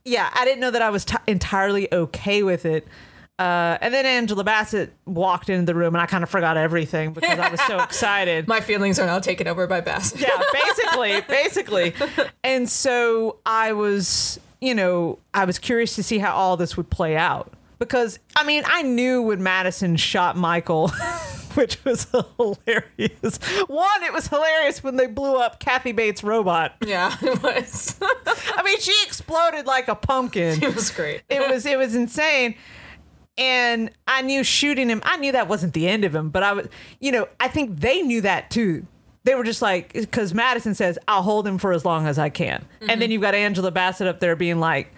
yeah, 0.04 0.32
I 0.34 0.46
didn't 0.46 0.62
know 0.62 0.72
that 0.72 0.82
I 0.82 0.90
was 0.90 1.06
t- 1.06 1.16
entirely 1.28 1.94
okay 1.94 2.42
with 2.42 2.66
it. 2.66 2.88
Uh, 3.38 3.78
and 3.82 3.94
then 3.94 4.06
Angela 4.06 4.44
Bassett 4.46 4.94
walked 5.06 5.50
into 5.50 5.66
the 5.66 5.76
room, 5.76 5.94
and 5.94 6.02
I 6.02 6.06
kind 6.06 6.24
of 6.24 6.30
forgot 6.30 6.56
everything 6.56 7.12
because 7.12 7.38
I 7.38 7.50
was 7.50 7.60
so 7.62 7.80
excited. 7.84 8.48
My 8.48 8.62
feelings 8.62 8.98
are 8.98 9.06
now 9.06 9.20
taken 9.20 9.48
over 9.48 9.68
by 9.68 9.82
Bassett. 9.82 10.22
yeah, 10.22 10.42
basically, 10.54 11.22
basically. 11.28 11.94
And 12.46 12.70
so 12.70 13.40
I 13.46 13.74
was, 13.74 14.40
you 14.62 14.74
know, 14.74 15.20
I 15.34 15.44
was 15.44 15.60
curious 15.60 15.96
to 15.96 16.04
see 16.04 16.18
how 16.18 16.34
all 16.34 16.56
this 16.56 16.78
would 16.78 16.90
play 16.90 17.18
out 17.18 17.52
because 17.78 18.20
I 18.38 18.46
mean, 18.46 18.64
I 18.68 18.84
knew 18.84 19.22
when 19.22 19.44
Madison 19.44 19.98
shot 19.98 20.38
Michael, 20.38 20.88
which 21.56 21.84
was 21.84 22.08
hilarious. 22.38 23.38
One, 23.68 24.04
it 24.04 24.14
was 24.14 24.28
hilarious 24.30 24.82
when 24.82 24.96
they 24.96 25.08
blew 25.08 25.36
up 25.36 25.60
Kathy 25.60 25.92
Bates' 25.92 26.24
robot. 26.24 26.76
Yeah, 26.86 27.14
it 27.22 27.44
was. 27.44 28.00
I 28.02 28.64
mean, 28.64 28.80
she 28.80 28.96
exploded 29.06 29.66
like 29.66 29.90
a 29.90 29.96
pumpkin. 29.96 30.64
it 30.64 30.74
was 30.74 30.90
great. 30.90 31.24
it 31.30 31.50
was 31.50 31.66
it 31.66 31.78
was 31.78 31.96
insane 31.96 32.56
and 33.38 33.92
i 34.08 34.22
knew 34.22 34.44
shooting 34.44 34.90
him 34.90 35.02
i 35.06 35.18
knew 35.18 35.32
that 35.32 35.48
wasn't 35.48 35.74
the 35.74 35.88
end 35.88 36.06
of 36.06 36.16
him 36.16 36.30
but 36.30 36.44
i 36.44 36.54
was 36.54 36.68
you 37.00 37.12
know 37.12 37.28
i 37.40 37.48
think 37.48 37.80
they 37.80 38.02
knew 38.02 38.22
that 38.22 38.50
too. 38.50 38.86
They 39.24 39.34
were 39.34 39.44
just 39.44 39.62
like 39.62 39.92
because 39.94 40.34
madison 40.34 40.76
says 40.76 41.00
i'll 41.08 41.24
hold 41.24 41.48
him 41.48 41.58
for 41.58 41.74
as 41.74 41.84
long 41.84 42.06
as 42.06 42.20
i 42.20 42.30
can. 42.30 42.64
And 42.82 42.90
then 42.90 43.00
mm-hmm. 43.00 43.12
you've 43.14 43.22
got 43.22 43.34
angela 43.34 43.72
bassett 43.72 44.08
up 44.08 44.20
there 44.20 44.36
being 44.36 44.60
like 44.60 44.94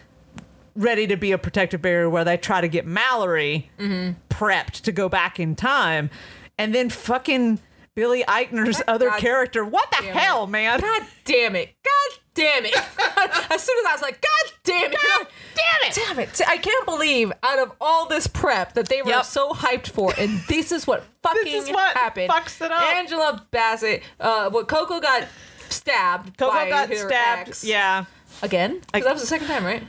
ready 0.77 1.07
to 1.07 1.17
be 1.17 1.31
a 1.31 1.37
protective 1.37 1.81
barrier 1.81 2.09
where 2.09 2.23
they 2.23 2.37
try 2.37 2.61
to 2.61 2.67
get 2.67 2.85
mallory 2.85 3.69
mm-hmm. 3.79 4.11
prepped 4.29 4.81
to 4.81 4.91
go 4.91 5.09
back 5.09 5.39
in 5.39 5.55
time. 5.55 6.09
And 6.57 6.73
then 6.73 6.89
fucking 6.89 7.59
billy 7.97 8.23
eichner's 8.27 8.79
other 8.87 9.09
God 9.09 9.19
character 9.19 9.65
what 9.65 9.89
the 9.89 10.05
hell 10.05 10.45
man 10.45 10.79
God 10.79 11.01
damn 11.25 11.55
it. 11.55 11.73
God 11.83 12.19
damn 12.35 12.63
it. 12.65 12.75
as 13.51 13.63
soon 13.63 13.75
as 13.79 13.85
I 13.87 13.93
was 13.93 14.01
like, 14.03 14.21
God 14.21 14.53
damn 14.63 14.93
it. 14.93 14.99
God 15.01 15.27
damn 15.55 15.89
it. 15.89 15.95
Damn 15.95 16.19
it. 16.19 16.41
I 16.47 16.57
can't 16.57 16.85
believe 16.85 17.31
out 17.41 17.57
of 17.57 17.71
all 17.81 18.07
this 18.07 18.27
prep 18.27 18.73
that 18.75 18.87
they 18.87 19.01
were 19.01 19.09
Yep. 19.09 19.25
so 19.25 19.49
hyped 19.49 19.87
for, 19.89 20.13
and 20.19 20.39
this 20.47 20.71
is 20.71 20.85
what 20.85 21.03
fucking 21.23 21.43
this 21.45 21.63
is 21.65 21.71
what 21.71 21.97
happened. 21.97 22.29
fucks 22.29 22.63
it 22.63 22.71
up. 22.71 22.83
Angela 22.83 23.43
Bassett, 23.49 24.03
uh, 24.19 24.51
what 24.51 24.67
Coco 24.67 24.99
got 24.99 25.27
stabbed. 25.69 26.37
coco 26.37 26.69
got 26.69 26.93
stabbed 26.93 27.49
ex. 27.49 27.63
yeah 27.63 28.05
Again? 28.43 28.73
'Cause 28.81 28.89
Like- 28.93 29.03
that 29.05 29.13
was 29.13 29.21
the 29.23 29.27
second 29.27 29.47
time, 29.47 29.65
right? 29.65 29.81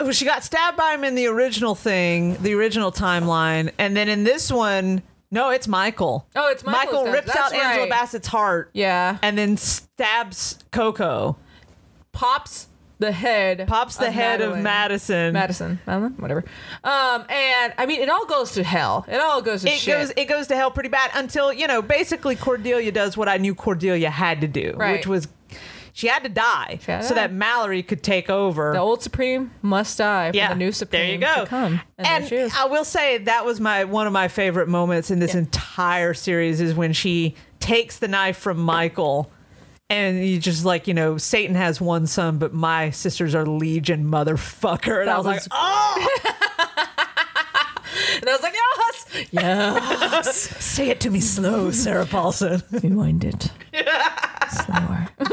well, 0.00 0.10
she 0.10 0.24
got 0.24 0.42
stabbed 0.42 0.76
by 0.76 0.94
him 0.94 1.04
in 1.04 1.14
the 1.14 1.26
original 1.28 1.76
thing, 1.76 2.36
the 2.42 2.54
original 2.54 2.90
timeline, 2.90 3.70
and 3.78 3.96
then 3.96 4.08
in 4.08 4.24
this 4.24 4.50
one, 4.50 5.02
no, 5.30 5.50
it's 5.50 5.66
Michael. 5.68 6.26
Oh, 6.36 6.50
it's 6.50 6.64
Michael 6.64 7.04
Michael 7.04 7.12
rips 7.12 7.28
out 7.30 7.50
That's 7.50 7.54
Angela. 7.64 7.88
Bassett's 7.88 8.28
heart, 8.28 8.70
Yeah. 8.72 9.18
and 9.22 9.36
then 9.36 9.56
stabs 9.56 10.58
Coco, 10.72 11.36
Pops 12.12 12.68
the 12.98 13.12
head. 13.12 13.66
pops 13.68 13.96
the 13.96 14.06
of 14.08 14.14
head 14.14 14.40
of 14.40 14.48
Madeline. 14.52 14.62
Madison. 14.62 15.32
Madison, 15.34 15.78
Madeline, 15.86 16.14
whatever. 16.16 16.44
Um, 16.82 17.26
and 17.28 17.74
I 17.76 17.84
mean, 17.86 18.00
it 18.00 18.08
all 18.08 18.24
goes 18.24 18.52
to 18.52 18.62
hell. 18.64 19.04
It 19.06 19.20
all 19.20 19.42
goes 19.42 19.62
to 19.62 19.68
It 19.68 19.74
shit. 19.78 19.94
goes 19.98 20.12
it 20.16 20.24
goes 20.24 20.46
to 20.46 20.56
hell 20.56 20.70
pretty 20.70 20.88
bad 20.88 21.10
until 21.14 21.52
you 21.52 21.66
know 21.66 21.82
basically 21.82 22.36
Cordelia 22.36 22.90
does 22.92 23.14
what 23.16 23.28
I 23.28 23.36
knew 23.36 23.54
Cordelia 23.54 24.08
had 24.08 24.40
to 24.40 24.48
do, 24.48 24.72
Right. 24.76 24.92
which 24.92 25.06
was 25.06 25.28
she 25.96 26.08
had 26.08 26.22
to 26.24 26.28
die 26.28 26.78
had 26.86 27.00
to 27.00 27.08
so 27.08 27.14
die. 27.14 27.22
that 27.22 27.32
Mallory 27.32 27.82
could 27.82 28.02
take 28.02 28.28
over. 28.28 28.72
the 28.74 28.78
old 28.78 29.02
Supreme 29.02 29.50
must 29.62 29.96
die 29.96 30.30
for 30.30 30.36
yeah, 30.36 30.50
the 30.50 30.54
new 30.54 30.70
Supreme 30.70 31.20
there 31.20 31.30
you 31.30 31.36
go. 31.36 31.44
to 31.44 31.46
come. 31.48 31.80
And, 31.96 32.06
And, 32.06 32.22
there 32.24 32.28
she 32.28 32.36
is. 32.36 32.52
I 32.54 32.66
will 32.66 32.84
say 32.84 33.18
that 33.18 33.44
was 33.46 33.60
my 33.60 33.84
one 33.84 34.06
of 34.06 34.12
my 34.12 34.28
favorite 34.28 34.68
moments 34.68 35.10
in 35.10 35.18
this 35.20 35.32
Yeah. 35.32 35.40
entire 35.40 36.12
series 36.12 36.60
is 36.60 36.74
when 36.74 36.92
she 36.92 37.34
takes 37.60 37.98
the 37.98 38.08
knife 38.08 38.36
from 38.36 38.58
Michael. 38.58 39.30
And 39.88 40.26
you 40.26 40.38
just 40.40 40.64
like, 40.64 40.88
you 40.88 40.94
know, 40.94 41.16
Satan 41.16 41.54
has 41.54 41.80
one 41.80 42.06
son, 42.08 42.38
but 42.38 42.52
my 42.52 42.90
sisters 42.90 43.34
are 43.36 43.46
legion, 43.46 44.04
motherfucker. 44.10 45.00
And 45.00 45.08
I 45.08 45.14
That 45.14 45.18
was, 45.18 45.26
like, 45.26 45.42
oh, 45.52 46.08
and 48.20 48.28
I 48.28 48.32
was 48.32 48.42
like, 48.42 48.52
yes, 48.52 48.75
yes. 49.30 50.36
say 50.64 50.90
it 50.90 51.00
to 51.00 51.10
me 51.10 51.20
slow, 51.20 51.70
Sarah 51.70 52.06
Paulson. 52.06 52.62
Rewind 52.70 53.24
it. 53.24 53.50
Slower. 54.50 55.08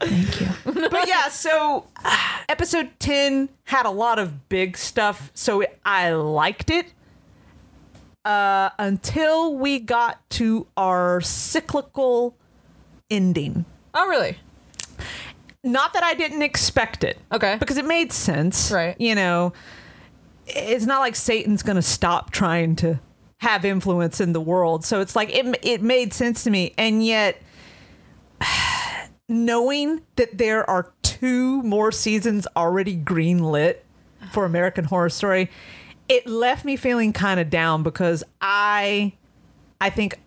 Thank 0.00 0.40
you. 0.40 0.48
but 0.64 1.06
yeah, 1.06 1.28
so 1.28 1.86
uh, 2.04 2.16
episode 2.48 2.90
10 2.98 3.48
had 3.64 3.86
a 3.86 3.90
lot 3.90 4.18
of 4.18 4.48
big 4.48 4.76
stuff, 4.76 5.30
so 5.34 5.60
it, 5.60 5.78
I 5.84 6.10
liked 6.10 6.70
it 6.70 6.92
uh, 8.24 8.70
until 8.78 9.54
we 9.54 9.78
got 9.78 10.28
to 10.30 10.66
our 10.76 11.20
cyclical 11.20 12.34
ending. 13.10 13.64
Oh, 13.94 14.08
really? 14.08 14.38
Not 15.64 15.92
that 15.92 16.02
I 16.02 16.14
didn't 16.14 16.42
expect 16.42 17.04
it. 17.04 17.18
Okay. 17.30 17.56
Because 17.58 17.76
it 17.76 17.84
made 17.84 18.12
sense. 18.12 18.72
Right. 18.72 19.00
You 19.00 19.14
know, 19.14 19.52
it's 20.46 20.86
not 20.86 21.00
like 21.00 21.16
Satan's 21.16 21.62
going 21.62 21.76
to 21.76 21.82
stop 21.82 22.30
trying 22.30 22.76
to 22.76 23.00
have 23.38 23.64
influence 23.64 24.20
in 24.20 24.32
the 24.32 24.40
world. 24.40 24.84
So 24.84 25.00
it's 25.00 25.16
like 25.16 25.30
it 25.34 25.58
it 25.62 25.82
made 25.82 26.12
sense 26.12 26.44
to 26.44 26.50
me 26.50 26.74
and 26.78 27.04
yet 27.04 27.40
knowing 29.28 30.02
that 30.16 30.38
there 30.38 30.68
are 30.68 30.92
two 31.02 31.62
more 31.62 31.92
seasons 31.92 32.46
already 32.56 32.96
greenlit 32.96 33.78
for 34.32 34.44
American 34.44 34.84
Horror 34.84 35.08
Story, 35.08 35.50
it 36.08 36.26
left 36.26 36.64
me 36.64 36.76
feeling 36.76 37.12
kind 37.12 37.40
of 37.40 37.50
down 37.50 37.82
because 37.82 38.22
I 38.40 39.12
I 39.80 39.90
think 39.90 40.20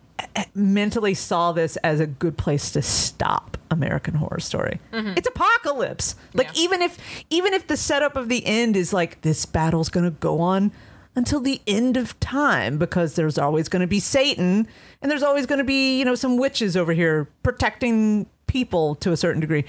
mentally 0.54 1.14
saw 1.14 1.52
this 1.52 1.76
as 1.78 2.00
a 2.00 2.06
good 2.06 2.36
place 2.36 2.70
to 2.72 2.82
stop 2.82 3.56
American 3.70 4.14
Horror 4.14 4.40
Story. 4.40 4.80
Mm-hmm. 4.92 5.14
It's 5.16 5.28
apocalypse. 5.28 6.14
Like 6.34 6.48
Yeah. 6.48 6.62
even 6.62 6.82
if 6.82 6.98
even 7.30 7.52
if 7.52 7.66
the 7.66 7.76
setup 7.76 8.16
of 8.16 8.28
the 8.28 8.44
end 8.46 8.76
is 8.76 8.92
like 8.92 9.20
this 9.22 9.44
battle's 9.46 9.88
going 9.88 10.04
to 10.04 10.10
go 10.18 10.40
on 10.40 10.72
until 11.14 11.40
the 11.40 11.60
end 11.66 11.96
of 11.96 12.18
time 12.20 12.78
because 12.78 13.14
there's 13.14 13.38
always 13.38 13.68
going 13.68 13.80
to 13.80 13.86
be 13.86 14.00
Satan 14.00 14.68
and 15.02 15.10
there's 15.10 15.22
always 15.22 15.46
going 15.46 15.58
to 15.58 15.64
be, 15.64 15.98
you 15.98 16.04
know, 16.04 16.14
some 16.14 16.36
witches 16.36 16.76
over 16.76 16.92
here 16.92 17.28
protecting 17.42 18.26
people 18.46 18.94
to 18.96 19.12
a 19.12 19.16
certain 19.16 19.40
degree. 19.40 19.64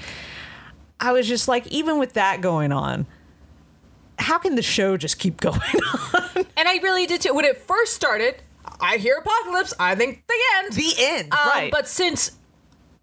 I 1.00 1.12
was 1.12 1.28
just 1.28 1.48
like 1.48 1.66
even 1.68 2.00
with 2.00 2.14
that 2.14 2.42
going 2.42 2.72
on, 2.72 3.06
how 4.20 4.38
can 4.40 4.56
the 4.56 4.62
show 4.62 4.98
just 4.98 5.20
keep 5.20 5.38
going 5.42 5.60
on? 5.60 6.46
And 6.58 6.68
I 6.68 6.78
really 6.84 7.06
did 7.06 7.22
too. 7.22 7.34
When 7.34 7.46
it 7.46 7.58
first 7.58 7.94
started, 7.94 8.42
I 8.80 8.98
hear 8.98 9.18
apocalypse. 9.18 9.74
I 9.80 9.96
think 9.96 10.24
the 10.28 10.36
end. 10.58 10.74
the 10.74 10.94
end, 11.00 11.34
Um, 11.34 11.40
right? 11.50 11.72
But 11.72 11.88
since 11.88 12.32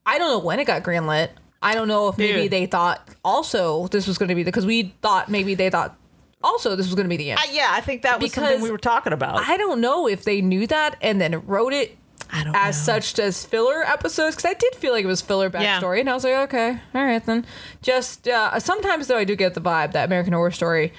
I 0.06 0.18
don't 0.18 0.30
know 0.30 0.38
when 0.38 0.60
it 0.60 0.66
got 0.66 0.82
greenlit, 0.82 1.30
I 1.62 1.74
don't 1.74 1.88
know 1.88 2.08
if 2.08 2.18
maybe 2.18 2.42
Dude. 2.42 2.50
they 2.50 2.66
thought 2.66 3.08
also 3.24 3.86
this 3.88 4.06
was 4.06 4.18
going 4.18 4.28
to 4.28 4.34
be 4.34 4.42
the 4.42 4.50
because 4.50 4.66
we 4.66 4.94
thought 5.02 5.30
maybe 5.30 5.54
they 5.54 5.70
thought 5.70 5.96
also 6.42 6.76
this 6.76 6.86
was 6.86 6.94
going 6.94 7.06
to 7.06 7.08
be 7.08 7.16
the 7.16 7.30
end. 7.30 7.40
I, 7.42 7.48
yeah, 7.52 7.68
I 7.70 7.80
think 7.80 8.02
that 8.02 8.20
was 8.20 8.32
something 8.32 8.50
Because 8.52 8.62
we 8.62 8.70
were 8.70 8.76
talking 8.78 9.12
about. 9.14 9.38
I 9.48 9.56
don't 9.56 9.80
know 9.80 10.06
if 10.06 10.24
they 10.24 10.42
knew 10.42 10.66
that 10.66 10.96
and 11.00 11.18
then 11.20 11.44
wrote 11.46 11.72
it 11.72 11.96
I 12.30 12.44
don't 12.44 12.54
as 12.54 12.76
know. 12.86 12.94
such 13.00 13.18
as 13.18 13.44
filler 13.46 13.82
episodes 13.82 14.36
because 14.36 14.50
I 14.50 14.54
did 14.54 14.74
feel 14.74 14.92
like 14.92 15.04
it 15.04 15.08
was 15.08 15.22
filler 15.22 15.50
Yeah. 15.52 15.80
backstory, 15.80 16.00
and 16.00 16.10
I 16.10 16.14
was 16.14 16.24
like, 16.24 16.34
okay, 16.34 16.78
all 16.94 17.04
right 17.04 17.24
then. 17.24 17.46
Just 17.80 18.28
uh, 18.28 18.58
sometimes 18.60 19.06
though, 19.06 19.16
I 19.16 19.24
do 19.24 19.34
get 19.36 19.54
the 19.54 19.60
vibe 19.60 19.92
that 19.92 20.04
American 20.04 20.32
Horror 20.34 20.50
Story 20.50 20.92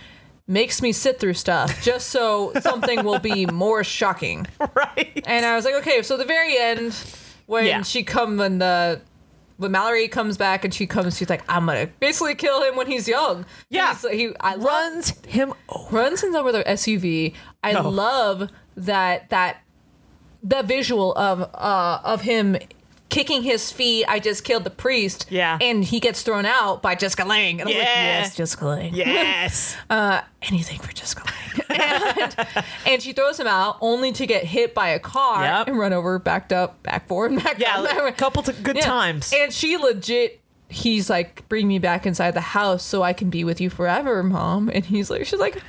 makes 0.48 0.82
me 0.82 0.92
sit 0.92 1.20
through 1.20 1.34
stuff 1.34 1.82
just 1.82 2.10
so 2.10 2.54
something 2.62 3.04
will 3.04 3.20
be 3.20 3.46
more 3.52 3.84
shocking. 3.84 4.46
right. 4.76 5.24
And 5.26 5.46
I 5.46 5.56
was 5.56 5.66
like, 5.66 5.76
okay, 5.76 6.02
so 6.04 6.18
the 6.18 6.26
very 6.26 6.58
end 6.58 6.94
when 7.48 7.66
Yeah. 7.66 7.82
she 7.82 8.04
come 8.04 8.38
when 8.38 8.60
the 8.60 9.02
when 9.58 9.72
Mallory 9.72 10.08
comes 10.10 10.38
back 10.38 10.66
and 10.66 10.74
she 10.74 10.86
comes, 10.86 11.18
she's 11.18 11.30
like, 11.30 11.42
I'm 11.48 11.66
gonna 11.66 11.88
basically 12.00 12.36
kill 12.36 12.62
him 12.64 12.76
when 12.76 12.88
he's 12.88 13.08
young. 13.08 13.46
Yeah. 13.70 13.96
He's, 13.96 14.10
he 14.12 14.32
I 14.42 14.56
love 14.56 14.66
runs 14.66 15.10
him 15.26 15.54
over. 15.70 15.96
runs 15.96 16.22
him 16.24 16.36
over 16.36 16.52
the 16.52 16.64
SUV. 16.64 17.34
I 17.64 17.74
Oh. 17.74 17.90
love 17.90 18.50
that 18.76 19.30
that 19.30 19.62
that 20.44 20.66
visual 20.66 21.14
of 21.16 21.42
uh 21.54 22.00
of 22.04 22.22
him 22.22 22.58
kicking 23.10 23.44
his 23.44 23.72
feet. 23.72 24.06
I 24.08 24.20
just 24.20 24.44
killed 24.44 24.64
the 24.64 24.70
priest. 24.70 25.26
Yeah. 25.30 25.58
and 25.62 25.84
he 25.84 26.00
gets 26.00 26.22
thrown 26.24 26.46
out 26.46 26.82
by 26.82 26.96
Jessica 26.96 27.24
Lange. 27.26 27.62
And 27.62 27.70
I'm 27.70 27.76
like, 27.76 27.84
yes, 27.86 28.36
Jessica 28.36 28.66
Lange. 28.66 28.94
Yes. 28.96 29.78
Uh, 29.90 30.22
anything 30.42 30.80
for 30.80 30.92
Jessica 30.92 31.24
Lange. 31.26 31.80
and, 31.80 32.36
and 32.88 33.02
she 33.02 33.14
throws 33.14 33.40
him 33.40 33.48
out 33.48 33.78
only 33.82 34.12
to 34.14 34.26
get 34.26 34.44
hit 34.44 34.74
by 34.74 34.90
a 34.90 35.00
car 35.00 35.44
Yep. 35.44 35.68
and 35.68 35.78
run 35.80 35.94
over, 35.94 36.18
backed 36.20 36.52
up, 36.52 36.82
back 36.84 37.08
forward, 37.08 37.36
back 37.44 37.60
yeah, 37.60 37.82
down. 37.82 38.08
a 38.08 38.12
couple 38.12 38.42
t- 38.44 38.52
good 38.64 38.76
Yeah. 38.78 38.82
times. 38.86 39.32
And 39.36 39.54
she 39.54 39.78
legit, 39.78 40.42
he's 40.70 41.10
like, 41.10 41.48
bring 41.48 41.68
me 41.68 41.78
back 41.80 42.06
inside 42.06 42.32
the 42.32 42.42
house 42.42 42.84
so 42.84 43.04
I 43.04 43.14
can 43.14 43.30
be 43.30 43.44
with 43.44 43.62
you 43.62 43.70
forever, 43.70 44.24
mom. 44.24 44.70
And 44.74 44.84
he's 44.86 45.10
like, 45.10 45.26
she's 45.26 45.40
like, 45.40 45.62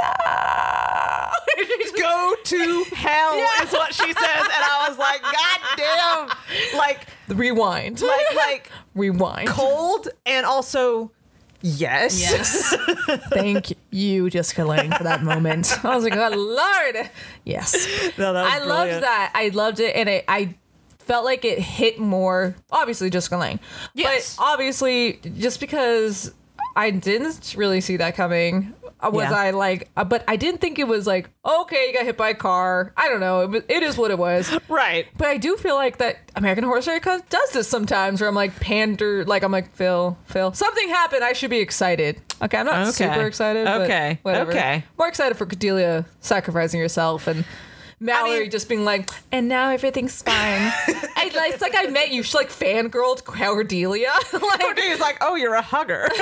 no. 0.00 1.30
Go 2.00 2.34
to 2.42 2.84
hell 2.94 3.38
Yeah. 3.38 3.62
is 3.64 3.72
what 3.72 3.94
she 3.94 4.12
says, 4.12 4.16
and 4.16 4.52
I 4.52 4.86
was 4.88 4.98
like, 4.98 5.22
God 5.22 5.60
damn, 5.76 6.78
like, 6.78 7.06
rewind. 7.28 8.00
like, 8.00 8.34
like 8.34 8.70
rewind. 8.94 9.48
cold, 9.48 10.08
and 10.26 10.44
also 10.44 11.10
yes, 11.62 12.20
Yes. 12.20 12.74
Thank 13.30 13.72
you, 13.90 14.28
Jessica 14.28 14.64
Lange, 14.64 14.92
for 14.92 15.04
that 15.04 15.22
moment. 15.22 15.82
I 15.84 15.94
was 15.94 16.04
like, 16.04 16.14
oh, 16.16 16.28
Lord. 16.36 17.10
Yes. 17.44 17.74
No, 18.18 18.32
that 18.34 18.42
was 18.44 18.52
I 18.52 18.58
loved 18.64 19.02
that. 19.02 19.32
I 19.34 19.48
loved 19.48 19.80
it. 19.80 19.94
And 19.96 20.08
it, 20.08 20.24
I 20.28 20.54
felt 20.98 21.24
like 21.24 21.44
it 21.44 21.58
hit 21.58 21.98
more, 21.98 22.54
obviously, 22.70 23.08
Jessica 23.08 23.36
Lange. 23.38 23.60
Yes. 23.94 24.36
But 24.36 24.44
obviously, 24.44 25.20
just 25.38 25.58
because 25.60 26.32
I 26.76 26.90
didn't 26.90 27.54
really 27.56 27.80
see 27.80 27.96
that 27.96 28.14
coming. 28.14 28.74
Uh, 29.06 29.10
Was 29.10 29.30
Yeah. 29.30 29.36
I 29.36 29.50
like, 29.50 29.90
uh, 29.96 30.04
but 30.04 30.24
I 30.28 30.36
didn't 30.36 30.60
think 30.60 30.78
it 30.78 30.88
was 30.88 31.06
like, 31.06 31.30
okay, 31.44 31.86
you 31.88 31.92
got 31.94 32.04
hit 32.04 32.16
by 32.16 32.30
a 32.30 32.34
car. 32.34 32.92
I 32.96 33.08
don't 33.08 33.20
know. 33.20 33.42
It, 33.42 33.50
was- 33.50 33.62
it 33.68 33.82
is 33.82 33.96
what 33.96 34.10
it 34.10 34.18
was. 34.18 34.50
right. 34.68 35.06
But 35.16 35.28
I 35.28 35.36
do 35.38 35.56
feel 35.56 35.74
like 35.74 35.98
that 35.98 36.18
American 36.36 36.64
Horror 36.64 36.82
Story 36.82 37.00
does 37.00 37.50
this 37.52 37.68
sometimes, 37.68 38.20
where 38.20 38.28
I'm 38.28 38.34
like 38.34 38.58
pander, 38.60 39.24
like 39.24 39.42
I'm 39.42 39.52
like 39.52 39.72
Phil, 39.74 40.16
Phil, 40.26 40.52
something 40.52 40.88
happened. 40.88 41.22
I 41.24 41.32
should 41.32 41.50
be 41.50 41.58
excited. 41.60 42.20
Okay, 42.42 42.58
I'm 42.58 42.66
not 42.66 42.88
Okay. 42.88 42.90
super 43.08 43.26
excited. 43.26 43.64
but 43.64 43.82
Okay. 43.82 44.18
whatever. 44.22 44.50
Okay. 44.50 44.84
more 44.98 45.08
excited 45.08 45.36
for 45.36 45.46
Cordelia 45.46 46.04
sacrificing 46.20 46.80
herself 46.80 47.26
and 47.26 47.44
Mallory 48.00 48.40
mean- 48.40 48.50
just 48.50 48.68
being 48.68 48.84
like, 48.84 49.08
and 49.32 49.48
now 49.48 49.70
everything's 49.70 50.20
fine. 50.22 50.34
I, 50.36 51.30
like, 51.34 51.52
it's 51.54 51.62
like 51.62 51.74
I 51.76 51.86
met 51.86 52.10
you. 52.10 52.22
She 52.22 52.36
like 52.36 52.50
fangirled 52.50 53.24
Cordelia. 53.24 54.12
like, 54.32 54.78
He's 54.78 55.00
like, 55.00 55.18
oh, 55.20 55.36
you're 55.36 55.54
a 55.54 55.62
hugger. 55.62 56.08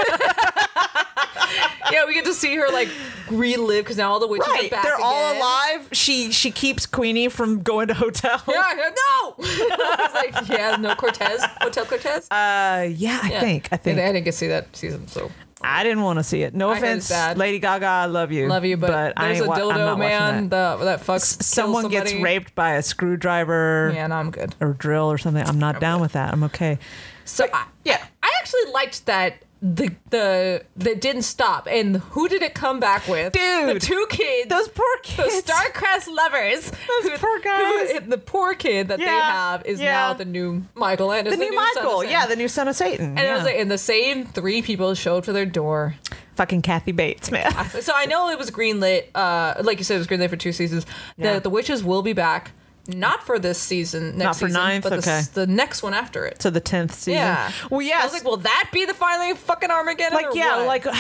yeah, 1.91 2.07
we 2.07 2.15
get 2.15 2.25
to 2.25 2.35
see 2.35 2.55
her 2.57 2.69
like 2.71 2.89
relive 3.31 3.85
because 3.85 3.97
now 3.97 4.11
all 4.13 4.21
the 4.21 4.27
witches 4.27 4.49
are 4.49 4.69
back. 4.69 4.85
They're 4.85 4.97
all 5.01 5.37
alive. 5.37 5.89
She 5.93 6.31
she 6.33 6.51
keeps 6.51 6.87
Queenie 6.87 7.29
from 7.29 7.63
going 7.63 7.89
to 7.89 7.95
hotel. 7.95 8.43
Yeah, 8.49 8.55
I 8.65 8.75
no. 8.75 9.35
I 9.39 9.97
was 9.99 10.15
like, 10.15 10.49
yeah, 10.49 10.77
no 10.77 10.95
Cortez, 10.95 11.43
Hotel 11.61 11.85
Cortez. 11.85 12.29
Uh, 12.31 12.87
yeah, 12.91 13.21
I 13.23 13.31
Yeah. 13.31 13.41
think. 13.41 13.69
I 13.73 13.77
think. 13.77 13.99
I 13.99 14.07
didn't 14.13 14.25
get 14.25 14.33
to 14.33 14.37
see 14.37 14.49
that 14.49 14.75
season, 14.77 15.07
so 15.09 15.31
I 15.65 15.83
didn't 15.85 16.03
want 16.03 16.19
to 16.19 16.23
see 16.25 16.43
it. 16.43 16.55
No 16.55 16.71
I 16.71 16.75
heard 16.81 16.99
offense. 16.99 17.37
Lady 17.39 17.59
Gaga. 17.59 17.87
I 17.87 18.07
love 18.07 18.33
you. 18.33 18.49
love 18.49 18.65
you, 18.65 18.77
but, 18.77 19.15
I 19.17 19.27
there's 19.27 19.39
ain't 19.39 19.47
a 19.47 19.49
wa- 19.49 19.55
I'm 19.55 19.61
dildo 19.61 19.69
not 19.77 19.99
watching 19.99 19.99
man 19.99 20.49
that. 20.51 20.79
that. 20.79 20.85
that 20.85 21.01
fucks. 21.01 21.07
kills 21.39 21.47
Someone 21.47 21.89
gets 21.89 22.11
somebody. 22.11 22.25
raped 22.25 22.55
by 22.55 22.73
a 22.75 22.83
screwdriver 22.83 23.93
Yeah, 23.95 24.07
no, 24.07 24.17
I'm 24.17 24.31
good. 24.31 24.55
or 24.61 24.73
drill 24.75 25.11
or 25.11 25.19
something. 25.19 25.47
I'm 25.47 25.59
not 25.59 25.81
down 25.81 26.01
with 26.01 26.13
that. 26.13 26.33
I'm 26.33 26.45
okay. 26.45 26.79
So 27.25 27.47
I, 27.53 27.67
yeah, 27.85 28.05
I 28.23 28.31
actually 28.41 28.71
liked 28.73 29.07
that 29.07 29.43
the 29.63 29.95
the 30.11 30.65
that 30.77 31.01
didn't 31.01 31.23
stop. 31.23 31.69
And 31.71 31.97
who 31.99 32.29
did 32.29 32.43
it 32.43 32.53
come 32.53 32.81
back 32.81 33.07
with? 33.07 33.33
Dude, 33.33 33.77
the 33.77 33.81
two 33.81 34.07
kids. 34.11 34.49
Those 34.49 34.67
poor 34.69 34.85
those 35.17 35.33
kids. 35.33 35.47
Starcrest 35.47 36.09
lovers. 36.13 36.71
Those 36.71 37.19
poor 37.19 37.39
guys. 37.39 37.93
who- 37.93 38.01
the 38.01 38.19
poor 38.19 38.55
kid 38.55 38.89
that 38.89 38.99
they 38.99 39.05
have 39.05 39.65
is 39.65 39.81
yeah. 39.81 39.93
now 39.93 40.13
the 40.15 40.25
new 40.25 40.65
Michael 40.75 41.13
and 41.13 41.29
is 41.29 41.35
the 41.39 41.45
new 41.45 41.49
of 41.51 41.55
Michael. 41.77 42.05
Yeah, 42.05 42.27
the 42.27 42.35
new 42.37 42.49
son 42.49 42.67
of 42.67 42.75
Satan. 42.75 43.17
and 43.17 43.21
it 43.21 43.33
was 43.33 43.45
like, 43.45 43.57
and 43.57 43.71
the 43.71 43.79
same 43.79 44.27
three 44.27 44.63
people 44.63 44.95
showed 44.95 45.25
for 45.25 45.33
their 45.33 45.47
door. 45.47 45.95
fucking 46.35 46.63
Kathy 46.63 46.93
Bates, 46.93 47.31
man. 47.31 47.53
So 47.83 47.93
I 47.95 48.07
know 48.07 48.31
it 48.31 48.39
was 48.39 48.51
greenlit. 48.51 49.05
Uh, 49.15 49.63
like 49.63 49.79
you 49.79 49.85
said, 49.85 49.95
it 49.95 49.99
was 49.99 50.07
greenlit 50.09 50.31
for 50.31 50.37
two 50.37 50.53
seasons. 50.53 50.87
Yeah. 51.17 51.35
The 51.35 51.41
the 51.43 51.51
witches 51.51 51.85
will 51.85 52.03
be 52.03 52.13
back, 52.15 52.51
not 52.89 53.25
for 53.25 53.39
this 53.39 53.59
season, 53.59 54.19
next 54.19 54.25
Not 54.25 54.37
for 54.37 54.47
season, 54.49 54.61
ninth? 54.61 54.83
but 54.83 54.91
the, 54.91 54.97
Okay. 54.99 55.11
s- 55.11 55.29
the 55.29 55.47
next 55.47 55.83
one 55.83 55.95
after 55.95 56.25
it. 56.27 56.41
to 56.41 56.51
the 56.51 56.61
tenth 56.61 56.93
season. 56.95 57.15
Yeah. 57.21 57.53
Well, 57.71 57.81
yeah. 57.83 58.01
I 58.01 58.05
was 58.05 58.13
like, 58.13 58.25
will 58.25 58.39
that 58.39 58.71
be 58.73 58.85
the 58.87 58.95
finally 58.95 59.35
fucking 59.35 59.71
Armageddon? 59.71 60.15
like 60.21 60.35
yeah 60.35 60.57
what? 60.59 60.67
like 60.67 60.85
ha, 60.85 60.93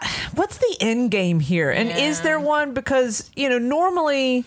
ha, 0.00 0.28
what's 0.36 0.58
the 0.58 0.76
end 0.80 1.10
game 1.10 1.40
here 1.40 1.70
and 1.70 1.90
is 1.90 2.20
there 2.20 2.38
one 2.38 2.72
because 2.74 3.30
you 3.34 3.48
know 3.48 3.58
normally 3.58 4.44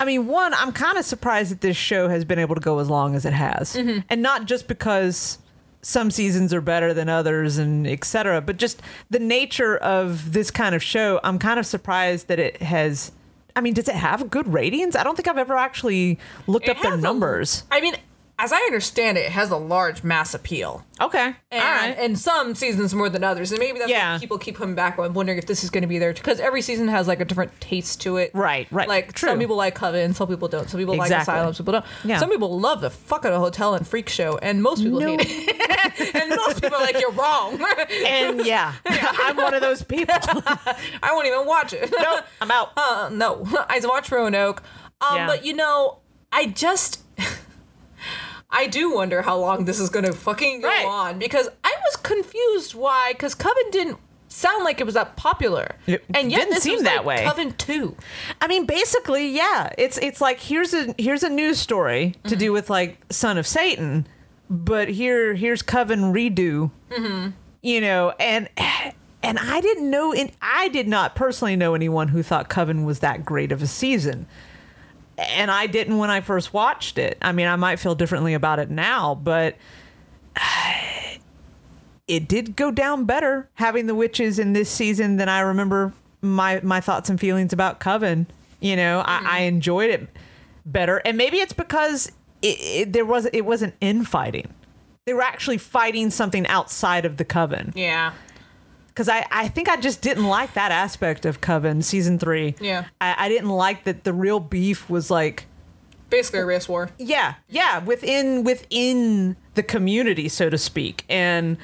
i 0.00 0.04
mean 0.04 0.26
one 0.28 0.54
i'm 0.54 0.70
kind 0.72 0.96
of 0.98 1.04
surprised 1.04 1.50
that 1.50 1.60
this 1.60 1.76
show 1.76 2.08
has 2.08 2.24
been 2.24 2.38
able 2.38 2.54
to 2.54 2.60
go 2.60 2.78
as 2.78 2.88
long 2.88 3.14
as 3.16 3.24
it 3.24 3.32
has 3.32 3.74
Mm-hmm. 3.74 4.00
and 4.08 4.22
not 4.22 4.44
just 4.46 4.68
because 4.68 5.38
some 5.82 6.10
seasons 6.10 6.52
are 6.54 6.60
better 6.60 6.94
than 6.94 7.08
others 7.08 7.58
and 7.58 7.86
etc 7.86 8.40
but 8.40 8.56
just 8.56 8.80
the 9.10 9.18
nature 9.18 9.76
of 9.78 10.32
this 10.32 10.50
kind 10.50 10.74
of 10.74 10.82
show 10.82 11.18
i'm 11.24 11.38
kind 11.38 11.58
of 11.58 11.66
surprised 11.66 12.28
that 12.28 12.38
it 12.38 12.62
has 12.62 13.10
i 13.58 13.60
mean 13.60 13.74
does 13.74 13.88
it 13.88 13.94
have 13.96 14.30
good 14.30 14.50
ratings? 14.52 14.94
I 14.96 15.02
don't 15.02 15.16
think 15.16 15.28
i've 15.28 15.36
ever 15.36 15.56
actually 15.56 16.18
looked 16.46 16.68
It 16.68 16.76
up 16.76 16.82
their 16.82 16.96
numbers. 16.96 17.64
I 17.70 17.80
mean, 17.80 17.94
as 18.40 18.52
I 18.52 18.58
understand 18.58 19.18
it, 19.18 19.22
it 19.22 19.32
has 19.32 19.50
a 19.50 19.56
large 19.56 20.04
mass 20.04 20.32
appeal. 20.34 20.84
okay 21.00 21.34
And, 21.50 21.62
all 21.62 21.70
right 21.70 21.96
and 21.98 22.18
some 22.18 22.54
seasons 22.54 22.94
more 22.94 23.08
than 23.08 23.24
others. 23.24 23.50
And 23.52 23.58
maybe 23.58 23.78
that's 23.78 23.90
Yeah. 23.90 24.14
why 24.14 24.18
people 24.18 24.38
keep 24.38 24.56
coming 24.56 24.74
back 24.74 24.96
and 24.98 25.14
wondering 25.14 25.38
if 25.38 25.46
this 25.46 25.64
is 25.64 25.70
going 25.70 25.82
to 25.82 25.88
be 25.88 25.98
there. 25.98 26.12
Because 26.12 26.38
every 26.40 26.62
season 26.62 26.88
has 26.88 27.08
like 27.08 27.20
a 27.20 27.24
different 27.24 27.58
taste 27.60 28.00
to 28.02 28.16
it. 28.16 28.30
Right, 28.34 28.66
right. 28.70 28.88
Like 28.88 29.12
True. 29.12 29.30
some 29.30 29.38
people 29.38 29.56
like 29.56 29.74
Coven, 29.74 30.14
some 30.14 30.28
people 30.28 30.48
don't. 30.48 30.68
Some 30.70 30.78
people 30.78 30.96
like 30.96 31.06
Exactly. 31.06 31.34
Asylum, 31.34 31.54
some 31.54 31.64
people 31.66 31.80
don't. 31.80 31.84
Yeah. 32.04 32.18
Some 32.18 32.30
people 32.30 32.58
love 32.60 32.80
the 32.80 32.90
fuck 32.90 33.24
out 33.24 33.32
of 33.32 33.40
Hotel 33.40 33.74
and 33.74 33.86
Freak 33.86 34.08
Show. 34.08 34.38
And 34.38 34.62
most 34.62 34.82
people 34.82 35.00
No. 35.00 35.08
hate 35.08 35.20
it. 35.26 36.14
and 36.14 36.30
most 36.30 36.62
people 36.62 36.76
are 36.78 36.82
like, 36.82 37.00
you're 37.00 37.12
wrong. 37.12 37.60
and 38.06 38.44
yeah 38.46 38.74
i'm 38.86 39.36
one 39.36 39.54
of 39.54 39.60
those 39.60 39.82
people 39.82 40.14
I 41.02 41.10
won't 41.12 41.26
even 41.26 41.44
watch 41.46 41.72
it. 41.72 41.92
nope 41.98 42.24
i'm 42.40 42.50
out 42.50 42.72
uh, 42.76 43.08
no, 43.12 43.46
I 43.68 43.80
watch 43.84 44.10
Roanoke. 44.12 44.62
Um, 45.00 45.16
Yeah. 45.16 45.26
But 45.26 45.44
you 45.44 45.54
know, 45.54 45.98
I 46.32 46.46
just, 46.46 47.02
I 48.50 48.66
do 48.66 48.94
wonder 48.94 49.22
how 49.22 49.38
long 49.38 49.64
this 49.66 49.78
is 49.78 49.90
going 49.90 50.04
to 50.06 50.12
fucking 50.12 50.62
go 50.62 50.68
Right. 50.68 50.86
on 50.86 51.18
because 51.18 51.48
I 51.64 51.74
was 51.84 51.96
confused 51.96 52.74
why 52.74 53.12
because 53.12 53.34
Coven 53.34 53.70
didn't 53.70 53.98
sound 54.28 54.64
like 54.64 54.80
it 54.80 54.84
was 54.84 54.94
that 54.94 55.16
popular, 55.16 55.76
It 55.86 56.04
and 56.14 56.30
yet 56.30 56.38
didn't 56.40 56.54
this 56.54 56.62
seem 56.62 56.74
was 56.74 56.82
that 56.84 57.04
like 57.04 57.18
way. 57.18 57.24
Coven 57.24 57.52
two. 57.54 57.96
I 58.40 58.46
mean, 58.46 58.66
basically, 58.66 59.28
yeah. 59.28 59.72
It's 59.78 59.98
it's 59.98 60.20
like 60.20 60.40
here's 60.40 60.72
a 60.74 60.94
here's 60.98 61.22
a 61.22 61.28
news 61.28 61.58
story 61.58 62.14
to 62.24 62.30
Mm-hmm. 62.30 62.38
do 62.38 62.52
with 62.52 62.70
like 62.70 62.98
Son 63.10 63.36
of 63.38 63.46
Satan, 63.46 64.06
but 64.48 64.88
here 64.88 65.34
here's 65.34 65.62
Coven 65.62 66.12
redo. 66.14 66.70
Mm-hmm. 66.90 67.30
You 67.62 67.80
know, 67.80 68.14
and 68.20 68.48
and 69.22 69.38
I 69.38 69.60
didn't 69.60 69.90
know, 69.90 70.12
and 70.12 70.30
I 70.40 70.68
did 70.68 70.88
not 70.88 71.14
personally 71.16 71.56
know 71.56 71.74
anyone 71.74 72.08
who 72.08 72.22
thought 72.22 72.48
Coven 72.48 72.84
was 72.84 73.00
that 73.00 73.24
great 73.24 73.50
of 73.52 73.62
a 73.62 73.66
season. 73.66 74.26
And 75.18 75.50
I 75.50 75.66
didn't 75.66 75.98
when 75.98 76.10
I 76.10 76.20
first 76.20 76.54
watched 76.54 76.96
it. 76.96 77.18
I 77.20 77.32
mean, 77.32 77.48
I 77.48 77.56
might 77.56 77.80
feel 77.80 77.96
differently 77.96 78.34
about 78.34 78.60
it 78.60 78.70
now, 78.70 79.16
but 79.16 79.56
it 82.08 82.28
did 82.28 82.54
go 82.54 82.70
down 82.70 83.04
better 83.04 83.48
having 83.54 83.86
the 83.86 83.94
witches 83.94 84.38
in 84.38 84.52
this 84.52 84.70
season 84.70 85.16
than 85.16 85.28
I 85.28 85.40
remember 85.40 85.92
my 86.20 86.60
my 86.62 86.80
thoughts 86.80 87.10
and 87.10 87.18
feelings 87.18 87.52
about 87.52 87.80
Coven. 87.80 88.26
You 88.60 88.76
know, 88.76 89.02
I, 89.04 89.18
mm-hmm. 89.18 89.26
I 89.26 89.38
enjoyed 89.40 89.90
it 89.90 90.08
better, 90.64 90.98
and 90.98 91.16
maybe 91.16 91.38
it's 91.38 91.52
because 91.52 92.12
it, 92.42 92.58
it, 92.60 92.92
there 92.92 93.04
was 93.04 93.26
it 93.32 93.42
wasn't 93.42 93.74
infighting. 93.80 94.54
They 95.04 95.14
were 95.14 95.22
actually 95.22 95.58
fighting 95.58 96.10
something 96.10 96.46
outside 96.48 97.04
of 97.04 97.16
the 97.16 97.24
Coven. 97.24 97.72
Yeah, 97.74 98.12
Because 98.98 99.08
I, 99.08 99.24
I 99.30 99.46
think 99.46 99.68
I 99.68 99.76
just 99.76 100.02
didn't 100.02 100.26
like 100.26 100.54
that 100.54 100.72
aspect 100.72 101.24
of 101.24 101.40
Coven 101.40 101.82
season 101.82 102.18
three. 102.18 102.56
Yeah. 102.60 102.86
I, 103.00 103.14
I 103.16 103.28
didn't 103.28 103.50
like 103.50 103.84
that 103.84 104.02
the 104.02 104.12
real 104.12 104.40
beef 104.40 104.90
was 104.90 105.08
like 105.08 105.46
basically 106.10 106.40
a 106.40 106.44
race 106.46 106.68
war. 106.68 106.90
yeah 106.98 107.34
yeah 107.48 107.78
within 107.78 108.42
within 108.42 109.36
the 109.54 109.62
community 109.62 110.28
so 110.28 110.48
to 110.50 110.56
speak 110.58 111.04
and 111.08 111.58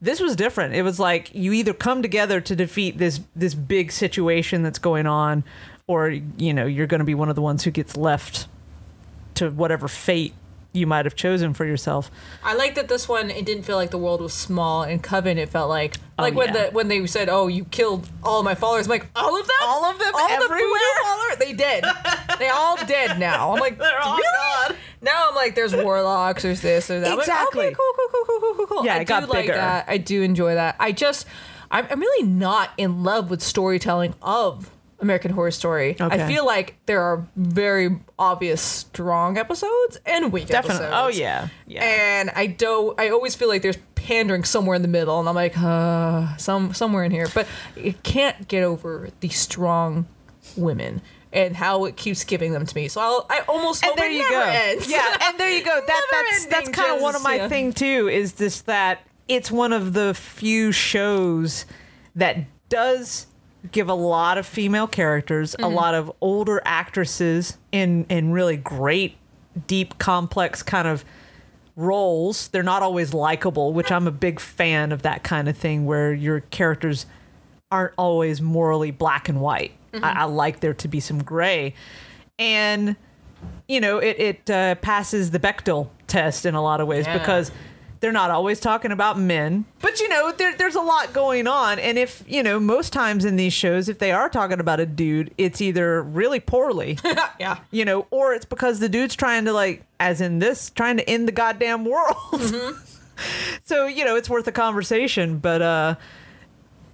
this 0.00 0.18
was 0.18 0.34
different 0.34 0.74
it 0.74 0.82
was 0.82 0.98
like 0.98 1.32
you 1.34 1.52
either 1.52 1.74
come 1.74 2.00
together 2.00 2.40
to 2.40 2.56
defeat 2.56 2.96
this 2.96 3.20
this 3.36 3.54
big 3.54 3.92
situation 3.92 4.62
that's 4.62 4.78
going 4.78 5.06
on 5.06 5.44
or 5.86 6.08
you 6.08 6.54
know 6.54 6.64
you're 6.64 6.86
going 6.86 7.00
to 7.00 7.04
be 7.04 7.14
one 7.14 7.28
of 7.28 7.36
the 7.36 7.42
ones 7.42 7.62
who 7.62 7.70
gets 7.70 7.94
left 7.94 8.48
to 9.34 9.50
whatever 9.50 9.86
fate 9.86 10.32
you 10.72 10.86
might 10.86 11.04
have 11.04 11.16
chosen 11.16 11.52
for 11.52 11.64
yourself 11.64 12.10
I 12.44 12.54
like 12.54 12.76
that 12.76 12.86
this 12.88 13.08
one. 13.08 13.28
It 13.30 13.44
didn't 13.44 13.64
feel 13.64 13.76
like 13.76 13.90
the 13.90 13.98
world 13.98 14.20
was 14.20 14.32
small. 14.32 14.84
In 14.84 15.00
Coven, 15.00 15.36
it 15.38 15.48
felt 15.48 15.68
like 15.68 15.96
Oh, 16.18 16.22
like 16.22 16.34
when 16.34 16.54
yeah. 16.54 16.66
the 16.66 16.70
when 16.72 16.88
they 16.88 17.06
said, 17.06 17.28
"Oh, 17.30 17.46
you 17.48 17.64
killed 17.64 18.08
all 18.22 18.42
my 18.42 18.54
followers." 18.54 18.86
I'm 18.86 18.90
like, 18.90 19.06
all 19.16 19.38
of 19.40 19.46
them, 19.46 19.56
All 19.62 19.84
of 19.86 19.98
them? 19.98 20.12
all 20.14 20.28
the 20.28 20.34
Everywhere? 20.34 20.58
voodoo 20.58 21.02
followers, 21.02 21.36
they 21.38 21.52
dead. 21.54 21.84
they 22.38 22.48
all 22.48 22.76
dead 22.86 23.18
now. 23.18 23.52
I'm 23.52 23.58
like, 23.60 23.78
They're 23.84 23.98
all 24.02 24.16
really? 24.16 24.68
gone. 24.68 24.76
Now 25.02 25.28
I'm 25.30 25.34
like, 25.34 25.54
there's 25.54 25.74
warlocks, 25.74 26.42
there's 26.42 26.60
this, 26.60 26.86
there's 26.88 27.02
that. 27.04 27.12
I'm 27.12 27.16
like, 27.18 27.26
Exactly. 27.26 27.66
okay, 27.66 27.74
cool, 27.74 27.92
cool, 27.96 28.08
cool, 28.12 28.24
cool, 28.40 28.54
cool, 28.54 28.66
cool. 28.66 28.84
Yeah, 28.84 28.94
I 28.96 28.98
it 29.00 29.04
got 29.06 29.28
like 29.30 29.44
bigger. 29.46 29.54
that. 29.54 29.86
I 29.88 29.96
do 29.96 30.22
enjoy 30.22 30.54
that. 30.54 30.76
I 30.78 30.92
just, 30.92 31.26
I'm, 31.70 31.86
I'm 31.90 32.00
really 32.00 32.26
not 32.28 32.70
in 32.76 33.02
love 33.02 33.30
with 33.30 33.42
storytelling 33.42 34.14
of 34.20 34.70
American 35.00 35.32
Horror 35.32 35.50
Story. 35.50 35.96
Okay. 36.00 36.24
I 36.24 36.26
feel 36.26 36.44
like 36.44 36.76
there 36.86 37.02
are 37.02 37.26
very 37.36 37.98
obvious 38.18 38.60
strong 38.60 39.38
episodes 39.38 39.98
and 40.06 40.32
weak 40.32 40.46
Definitely. 40.46 40.86
episodes. 40.86 40.94
Oh 40.96 41.08
yeah. 41.08 41.48
Yeah. 41.66 41.84
And 41.84 42.30
I 42.30 42.46
don't. 42.46 42.98
I 43.00 43.10
always 43.10 43.34
feel 43.34 43.48
like 43.48 43.62
there's 43.62 43.78
pandering 43.94 44.44
somewhere 44.44 44.76
in 44.76 44.82
the 44.82 44.88
middle 44.88 45.20
and 45.20 45.28
I'm 45.28 45.34
like, 45.34 45.56
uh 45.56 46.36
some 46.36 46.74
somewhere 46.74 47.04
in 47.04 47.10
here. 47.10 47.28
But 47.34 47.46
it 47.76 48.02
can't 48.02 48.48
get 48.48 48.62
over 48.62 49.08
the 49.20 49.28
strong 49.28 50.06
women 50.56 51.02
and 51.32 51.56
how 51.56 51.84
it 51.84 51.96
keeps 51.96 52.24
giving 52.24 52.52
them 52.52 52.66
to 52.66 52.76
me. 52.76 52.88
So 52.88 53.00
I'll, 53.00 53.26
I 53.30 53.40
almost 53.48 53.82
and 53.82 53.90
hope 53.90 53.98
there 53.98 54.10
you 54.10 54.28
go. 54.28 54.40
ends. 54.40 54.90
Yeah, 54.90 55.16
and 55.22 55.38
there 55.38 55.50
you 55.50 55.64
go. 55.64 55.80
That 55.86 56.06
that's 56.10 56.46
that's 56.46 56.68
kind 56.70 56.94
of 56.94 57.02
one 57.02 57.16
of 57.16 57.22
my 57.22 57.36
yeah. 57.36 57.48
thing 57.48 57.72
too. 57.72 58.08
Is 58.08 58.34
this 58.34 58.62
that 58.62 59.06
it's 59.28 59.50
one 59.50 59.72
of 59.72 59.92
the 59.92 60.14
few 60.14 60.72
shows 60.72 61.64
that 62.16 62.36
does 62.68 63.26
give 63.72 63.88
a 63.88 63.94
lot 63.94 64.38
of 64.38 64.46
female 64.46 64.86
characters, 64.86 65.52
Mm-hmm. 65.52 65.64
a 65.64 65.68
lot 65.68 65.94
of 65.94 66.10
older 66.20 66.60
actresses 66.64 67.58
in 67.72 68.06
in 68.08 68.32
really 68.32 68.56
great, 68.56 69.16
deep, 69.66 69.98
complex 69.98 70.62
kind 70.62 70.88
of 70.88 71.04
roles. 71.76 72.48
They're 72.48 72.62
not 72.62 72.82
always 72.82 73.14
likable, 73.14 73.72
which 73.72 73.90
I'm 73.92 74.06
a 74.06 74.10
big 74.12 74.40
fan 74.40 74.92
of 74.92 75.02
that 75.02 75.22
kind 75.22 75.48
of 75.48 75.56
thing 75.56 75.86
where 75.86 76.12
your 76.12 76.40
characters 76.40 77.06
aren't 77.70 77.94
always 77.96 78.40
morally 78.40 78.90
black 78.90 79.28
and 79.28 79.40
white. 79.40 79.72
Mm-hmm. 79.92 80.04
I, 80.04 80.20
I 80.20 80.24
like 80.24 80.60
there 80.60 80.74
to 80.74 80.88
be 80.88 81.00
some 81.00 81.22
gray. 81.22 81.74
And, 82.38 82.96
you 83.68 83.80
know, 83.80 83.98
it, 83.98 84.18
it 84.18 84.50
uh, 84.50 84.74
passes 84.76 85.30
the 85.30 85.38
Bechdel 85.38 85.88
test 86.06 86.46
in 86.46 86.54
a 86.54 86.62
lot 86.62 86.80
of 86.80 86.88
ways 86.88 87.06
Yeah. 87.06 87.18
because 87.18 87.50
they're 88.00 88.12
not 88.12 88.30
always 88.30 88.60
talking 88.60 88.92
about 88.92 89.18
men. 89.18 89.66
But, 89.80 90.00
you 90.00 90.08
know, 90.08 90.32
there, 90.32 90.56
there's 90.56 90.74
a 90.74 90.80
lot 90.80 91.12
going 91.12 91.46
on. 91.46 91.78
And 91.78 91.98
if, 91.98 92.24
you 92.26 92.42
know, 92.42 92.58
most 92.58 92.92
times 92.92 93.24
in 93.24 93.36
these 93.36 93.52
shows, 93.52 93.88
if 93.88 93.98
they 93.98 94.10
are 94.10 94.28
talking 94.28 94.58
about 94.58 94.80
a 94.80 94.86
dude, 94.86 95.32
it's 95.36 95.60
either 95.60 96.02
really 96.02 96.40
poorly 96.40 96.98
yeah. 97.38 97.58
you 97.70 97.84
know, 97.84 98.06
or 98.10 98.32
it's 98.34 98.46
because 98.46 98.80
the 98.80 98.88
dude's 98.88 99.14
trying 99.14 99.44
to 99.44 99.52
like, 99.52 99.84
as 99.98 100.20
in 100.20 100.38
this, 100.38 100.70
trying 100.70 100.96
to 100.96 101.08
end 101.08 101.28
the 101.28 101.32
goddamn 101.32 101.84
world. 101.84 102.16
so 103.64 103.86
you 103.86 104.04
know, 104.04 104.16
it's 104.16 104.30
worth 104.30 104.46
a 104.46 104.52
conversation. 104.52 105.38
But 105.38 105.62
uh, 105.62 105.94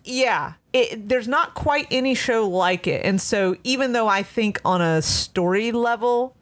yeah, 0.04 0.54
it, 0.72 1.08
there's 1.08 1.28
not 1.28 1.54
quite 1.54 1.86
any 1.90 2.14
show 2.14 2.48
like 2.48 2.86
it, 2.86 3.04
and 3.04 3.20
so 3.20 3.56
even 3.64 3.92
though 3.92 4.08
I 4.08 4.22
think 4.22 4.60
on 4.64 4.80
a 4.80 5.02
story 5.02 5.72
level, 5.72 6.34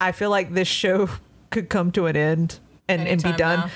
I 0.00 0.12
feel 0.12 0.30
like 0.30 0.54
this 0.54 0.68
show 0.68 1.08
could 1.50 1.68
come 1.68 1.90
to 1.92 2.06
an 2.06 2.16
end 2.16 2.58
and, 2.88 3.06
and 3.06 3.22
be 3.22 3.32
done. 3.32 3.60
now. 3.60 3.70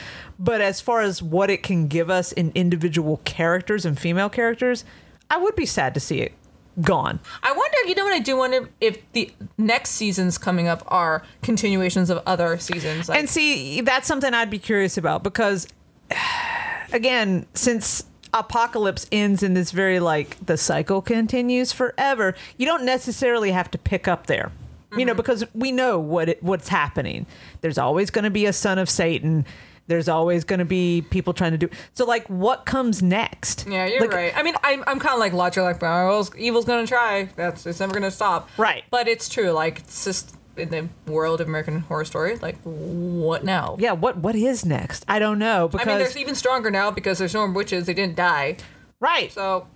But 0.45 0.61
as 0.61 0.81
far 0.81 1.03
as 1.03 1.23
what 1.23 1.51
it 1.51 1.63
can 1.63 1.87
give 1.87 2.11
us 2.11 2.33
in 2.33 2.51
individual 2.57 3.21
characters 3.25 3.85
and 3.87 3.97
female 3.97 4.29
characters, 4.29 4.85
I 5.31 5.37
would 5.39 5.55
be 5.55 5.67
sad 5.67 5.95
to 5.95 6.01
see 6.01 6.19
it 6.19 6.33
gone. 6.81 7.21
I 7.45 7.53
wonder, 7.53 7.77
you 7.87 7.95
know 7.95 8.05
what 8.05 8.13
I 8.13 8.19
do 8.19 8.37
wonder 8.37 8.69
if 8.81 8.99
the 9.13 9.31
next 9.57 9.91
seasons 9.91 10.39
coming 10.39 10.67
up 10.67 10.83
are 10.89 11.23
continuations 11.43 12.11
of 12.11 12.21
other 12.27 12.59
seasons. 12.59 13.09
Like, 13.09 13.19
and 13.21 13.29
see, 13.31 13.83
that's 13.83 14.09
something 14.09 14.35
I'd 14.35 14.51
be 14.51 14.59
curious 14.59 14.99
about 14.99 15.23
because, 15.23 15.69
again, 16.93 17.47
since 17.55 18.05
Apocalypse 18.35 19.07
ends 19.13 19.43
in 19.43 19.55
this 19.55 19.71
very 19.71 20.01
like 20.01 20.45
the 20.45 20.57
cycle 20.57 21.03
continues 21.03 21.73
forever, 21.73 22.35
you 22.57 22.67
don't 22.67 22.85
necessarily 22.85 23.51
have 23.53 23.71
to 23.71 23.79
pick 23.79 24.09
up 24.09 24.27
there. 24.27 24.51
You 24.91 24.99
Mm-hmm. 24.99 25.07
know, 25.07 25.15
because 25.15 25.45
we 25.55 25.73
know 25.73 25.99
what 25.99 26.29
it, 26.29 26.43
what's 26.43 26.69
happening. 26.69 27.25
There's 27.63 27.79
always 27.79 28.11
going 28.11 28.25
to 28.25 28.31
be 28.31 28.45
a 28.47 28.53
son 28.53 28.79
of 28.79 28.91
Satan. 28.91 29.47
There's 29.89 30.09
always 30.09 30.45
going 30.45 30.61
to 30.61 30.65
be 30.65 31.05
people 31.11 31.33
trying 31.33 31.53
to 31.53 31.59
do. 31.59 31.69
So, 31.93 32.05
like, 32.05 32.27
what 32.29 32.65
comes 32.67 33.03
next? 33.03 33.67
yeah, 33.69 33.87
you're 33.87 34.01
Like, 34.01 34.13
right. 34.13 34.33
I 34.37 34.43
mean, 34.43 34.55
I'm, 34.63 34.85
I'm 34.87 34.99
kind 34.99 35.15
of 35.15 35.19
like 35.19 35.33
logic, 35.33 35.63
like, 35.63 35.83
well, 35.83 36.29
evil's 36.39 36.65
gonna 36.65 36.87
try. 36.87 37.29
That's 37.37 37.67
it's 37.67 37.81
never 37.81 37.93
gonna 37.93 38.11
stop. 38.11 38.49
Right. 38.57 38.85
But 38.91 39.09
it's 39.09 39.29
true. 39.29 39.51
Like, 39.51 39.81
it's 39.81 40.05
just 40.05 40.37
in 40.57 40.69
the 40.69 40.89
world 41.11 41.41
of 41.41 41.49
American 41.49 41.81
Horror 41.81 42.05
Story. 42.05 42.37
Like, 42.37 42.59
what 42.63 43.45
now? 43.45 43.77
Yeah, 43.81 43.93
what 43.93 44.19
what 44.19 44.35
is 44.37 44.65
next? 44.65 45.05
I 45.09 45.19
don't 45.19 45.39
know 45.39 45.69
because 45.69 45.87
I 45.87 45.91
mean, 45.91 45.99
there's 45.99 46.17
even 46.17 46.35
stronger 46.35 46.71
now 46.71 46.91
because 46.91 47.19
there's 47.19 47.35
no 47.35 47.47
more 47.47 47.57
witches. 47.57 47.87
They 47.87 47.95
didn't 47.95 48.17
die. 48.17 48.59
right. 49.01 49.33
So 49.33 49.67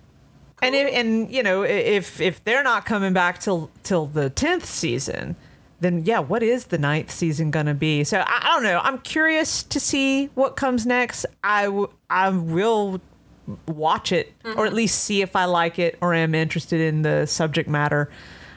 And 0.61 0.73
if, 0.73 0.93
and 0.93 1.31
you 1.31 1.43
know 1.43 1.63
if 1.63 2.21
if 2.21 2.43
they're 2.43 2.63
not 2.63 2.85
coming 2.85 3.11
back 3.13 3.39
till 3.39 3.69
till 3.83 4.05
the 4.05 4.29
tenth 4.29 4.65
season, 4.65 5.35
then 5.79 6.03
yeah, 6.03 6.19
what 6.19 6.41
is 6.43 6.65
the 6.65 6.77
ninth 6.77 7.11
season 7.11 7.51
gonna 7.51 7.73
be? 7.73 8.03
So 8.03 8.19
I, 8.19 8.39
I 8.43 8.53
don't 8.53 8.63
know. 8.63 8.79
I'm 8.83 8.97
curious 8.99 9.63
to 9.63 9.79
see 9.79 10.27
what 10.35 10.55
comes 10.55 10.85
next. 10.85 11.25
I 11.43 11.65
w- 11.65 11.89
I 12.09 12.29
will 12.29 12.99
watch 13.65 14.11
it 14.11 14.33
or 14.57 14.65
at 14.65 14.73
least 14.73 15.03
see 15.03 15.21
if 15.21 15.35
I 15.35 15.45
like 15.45 15.79
it 15.79 15.97
or 16.01 16.13
am 16.13 16.35
interested 16.35 16.81
in 16.81 17.01
the 17.03 17.25
subject 17.25 17.69
matter. 17.69 18.09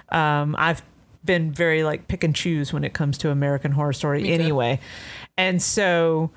Um, 0.08 0.56
I've 0.58 0.82
been 1.24 1.52
very 1.52 1.84
like 1.84 2.08
pick 2.08 2.24
and 2.24 2.34
choose 2.34 2.72
when 2.72 2.82
it 2.82 2.92
comes 2.92 3.16
to 3.18 3.30
American 3.30 3.72
Horror 3.72 3.92
Story 3.92 4.22
Me 4.22 4.28
too. 4.28 4.34
anyway, 4.42 4.80
and 5.36 5.62
so 5.62 6.30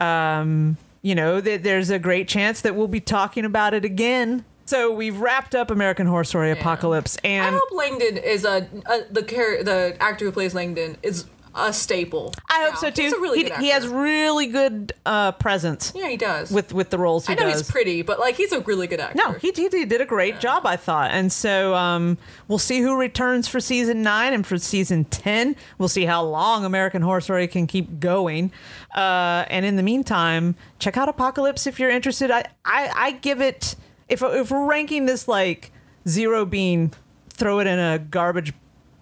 um, 0.00 0.76
you 1.02 1.14
know, 1.14 1.40
th- 1.40 1.62
there's 1.62 1.90
a 1.90 1.98
great 1.98 2.26
chance 2.28 2.60
that 2.62 2.74
we'll 2.74 2.88
be 2.88 3.00
talking 3.00 3.44
about 3.44 3.74
it 3.74 3.84
again. 3.84 4.44
So 4.64 4.92
we've 4.92 5.18
wrapped 5.18 5.54
up 5.54 5.70
American 5.70 6.06
Horror 6.06 6.24
Story 6.24 6.50
Apocalypse, 6.50 7.18
and 7.24 7.54
I 7.54 7.58
hope 7.58 7.72
Langdon 7.72 8.16
is 8.16 8.44
a, 8.44 8.68
a 8.86 9.02
the 9.10 9.22
char- 9.22 9.62
the 9.62 9.96
actor 10.00 10.24
who 10.26 10.32
plays 10.32 10.54
Langdon 10.54 10.96
is 11.02 11.26
a 11.54 11.70
staple. 11.70 12.32
I 12.48 12.62
hope 12.64 12.74
now. 12.74 12.80
so 12.80 12.90
too. 12.90 13.02
He's 13.02 13.12
a 13.12 13.20
really 13.20 13.38
he, 13.42 13.44
good 13.50 13.58
he 13.58 13.68
has 13.68 13.86
really 13.86 14.46
good 14.46 14.94
uh, 15.04 15.32
presence 15.32 15.92
Yeah, 15.94 16.08
he 16.08 16.16
does. 16.16 16.50
with 16.50 16.72
with 16.72 16.88
the 16.88 16.96
roles 16.96 17.26
he 17.26 17.34
I 17.34 17.36
know 17.36 17.50
does. 17.50 17.60
he's 17.60 17.70
pretty, 17.70 18.00
but 18.00 18.18
like 18.18 18.36
he's 18.36 18.52
a 18.52 18.60
really 18.60 18.86
good 18.86 19.00
actor. 19.00 19.18
No, 19.18 19.32
he, 19.32 19.52
he, 19.54 19.68
he 19.68 19.84
did 19.84 20.00
a 20.00 20.06
great 20.06 20.40
job, 20.40 20.64
I 20.64 20.76
thought. 20.76 21.10
And 21.10 21.30
so 21.30 21.74
um, 21.74 22.16
we'll 22.48 22.56
see 22.58 22.80
who 22.80 22.96
returns 22.98 23.48
for 23.48 23.60
season 23.60 24.02
nine 24.02 24.32
and 24.32 24.46
for 24.46 24.56
season 24.56 25.04
10. 25.04 25.54
We'll 25.76 25.88
see 25.90 26.06
how 26.06 26.22
long 26.22 26.64
American 26.64 27.02
Horror 27.02 27.20
Story 27.20 27.46
can 27.48 27.66
keep 27.66 28.00
going. 28.00 28.50
Uh, 28.94 29.44
and 29.50 29.66
in 29.66 29.76
the 29.76 29.82
meantime, 29.82 30.54
check 30.78 30.96
out 30.96 31.08
Apocalypse 31.10 31.66
if 31.66 31.78
you're 31.78 31.90
interested. 31.90 32.30
I, 32.30 32.44
I, 32.64 32.90
I 32.94 33.10
give 33.12 33.42
it, 33.42 33.76
if, 34.12 34.22
if 34.22 34.50
we're 34.50 34.66
ranking 34.66 35.06
this 35.06 35.26
like 35.26 35.72
zero 36.06 36.44
being 36.44 36.92
throw 37.30 37.58
it 37.60 37.66
in 37.66 37.78
a 37.78 37.98
garbage 37.98 38.52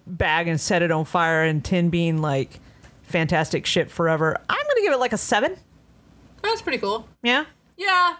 bag 0.07 0.47
and 0.47 0.59
set 0.59 0.81
it 0.81 0.91
on 0.91 1.05
fire, 1.05 1.43
and 1.43 1.63
10 1.63 1.89
being 1.89 2.21
like 2.21 2.59
fantastic 3.03 3.65
shit 3.65 3.91
forever, 3.91 4.37
I'm 4.49 4.57
to 4.75 4.81
give 4.81 4.93
it 4.93 4.99
like 4.99 5.13
a 5.13 5.17
seven. 5.17 5.55
that's 6.41 6.61
pretty 6.61 6.77
cool. 6.79 7.07
Yeah? 7.23 7.45
Yeah, 7.77 8.15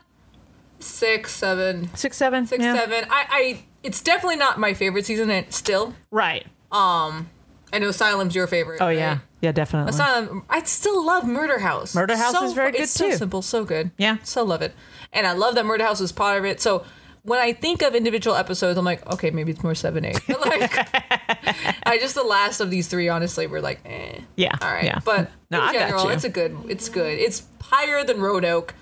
six, 0.79 1.31
seven, 1.33 1.93
Six, 1.95 2.17
seven? 2.17 2.45
six, 2.47 2.63
yeah. 2.63 2.73
seven. 2.75 3.05
I, 3.09 3.25
I, 3.29 3.63
it's 3.83 4.01
definitely 4.01 4.37
not 4.37 4.59
my 4.59 4.73
favorite 4.73 5.05
season. 5.05 5.29
And 5.29 5.51
still, 5.53 5.93
Right. 6.11 6.45
Um, 6.71 7.29
I 7.73 7.79
know 7.79 7.89
Asylum's 7.89 8.35
your 8.35 8.47
favorite. 8.47 8.81
Oh, 8.81 8.87
right? 8.87 8.97
yeah. 8.97 9.19
Yeah, 9.41 9.51
definitely. 9.51 9.89
Asylum. 9.91 10.43
I 10.49 10.61
still 10.63 11.03
love 11.05 11.25
Murder 11.27 11.59
House. 11.59 11.95
Murder 11.95 12.15
House 12.15 12.33
So 12.33 12.43
is 12.45 12.53
very 12.53 12.71
good, 12.71 12.81
it's 12.81 12.91
So 12.91 13.09
simple, 13.11 13.41
so 13.41 13.63
good. 13.65 13.91
Yeah. 13.97 14.17
so 14.23 14.43
love 14.43 14.61
it, 14.61 14.73
and 15.13 15.25
I 15.25 15.31
love 15.33 15.55
that 15.55 15.65
Murder 15.65 15.83
House 15.83 15.99
was 15.99 16.11
part 16.11 16.37
of 16.37 16.45
it. 16.45 16.61
So 16.61 16.83
when 17.23 17.39
I 17.39 17.53
think 17.53 17.81
of 17.81 17.95
individual 17.95 18.35
episodes, 18.35 18.77
I'm 18.77 18.85
like, 18.85 19.05
okay, 19.13 19.31
maybe 19.31 19.51
it's 19.51 19.63
more 19.63 19.73
seven, 19.75 20.05
eight. 20.05 20.19
But 20.27 20.41
like, 20.41 20.71
I 21.85 21.97
just 21.99 22.15
the 22.15 22.23
last 22.23 22.59
of 22.61 22.69
these 22.71 22.87
three, 22.87 23.09
honestly, 23.09 23.47
were 23.47 23.61
like, 23.61 23.79
eh. 23.85 24.19
Yeah, 24.35 24.55
all 24.61 24.71
right. 24.71 24.83
yeah. 24.85 24.99
But 25.03 25.31
No, 25.49 25.57
in 25.59 25.63
I 25.69 25.73
got 25.73 25.79
general, 25.87 26.05
you. 26.05 26.09
it's 26.11 26.23
a 26.23 26.29
good. 26.29 26.57
It's 26.67 26.89
good. 26.89 27.17
It's 27.19 27.43
higher 27.61 28.03
than 28.03 28.19
Roanoke 28.21 28.73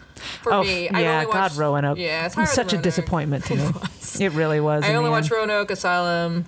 for 0.42 0.54
Oh, 0.54 0.64
me. 0.64 0.90
f- 0.90 0.96
I 0.96 1.02
yeah, 1.02 1.14
only 1.14 1.26
God, 1.28 1.34
watched, 1.36 1.58
Roanoke. 1.58 1.98
Yeah, 1.98 2.26
it's 2.26 2.38
It 2.38 2.48
such 2.48 2.74
a 2.74 2.78
disappointment 2.78 3.46
to 3.46 3.56
me. 3.58 3.64
was. 3.72 4.20
It 4.20 4.32
really 4.34 4.60
was. 4.60 4.84
I 4.84 4.96
only 4.96 5.10
watched. 5.10 5.32
Roanoke, 5.32 5.72
Asylum, 5.72 6.46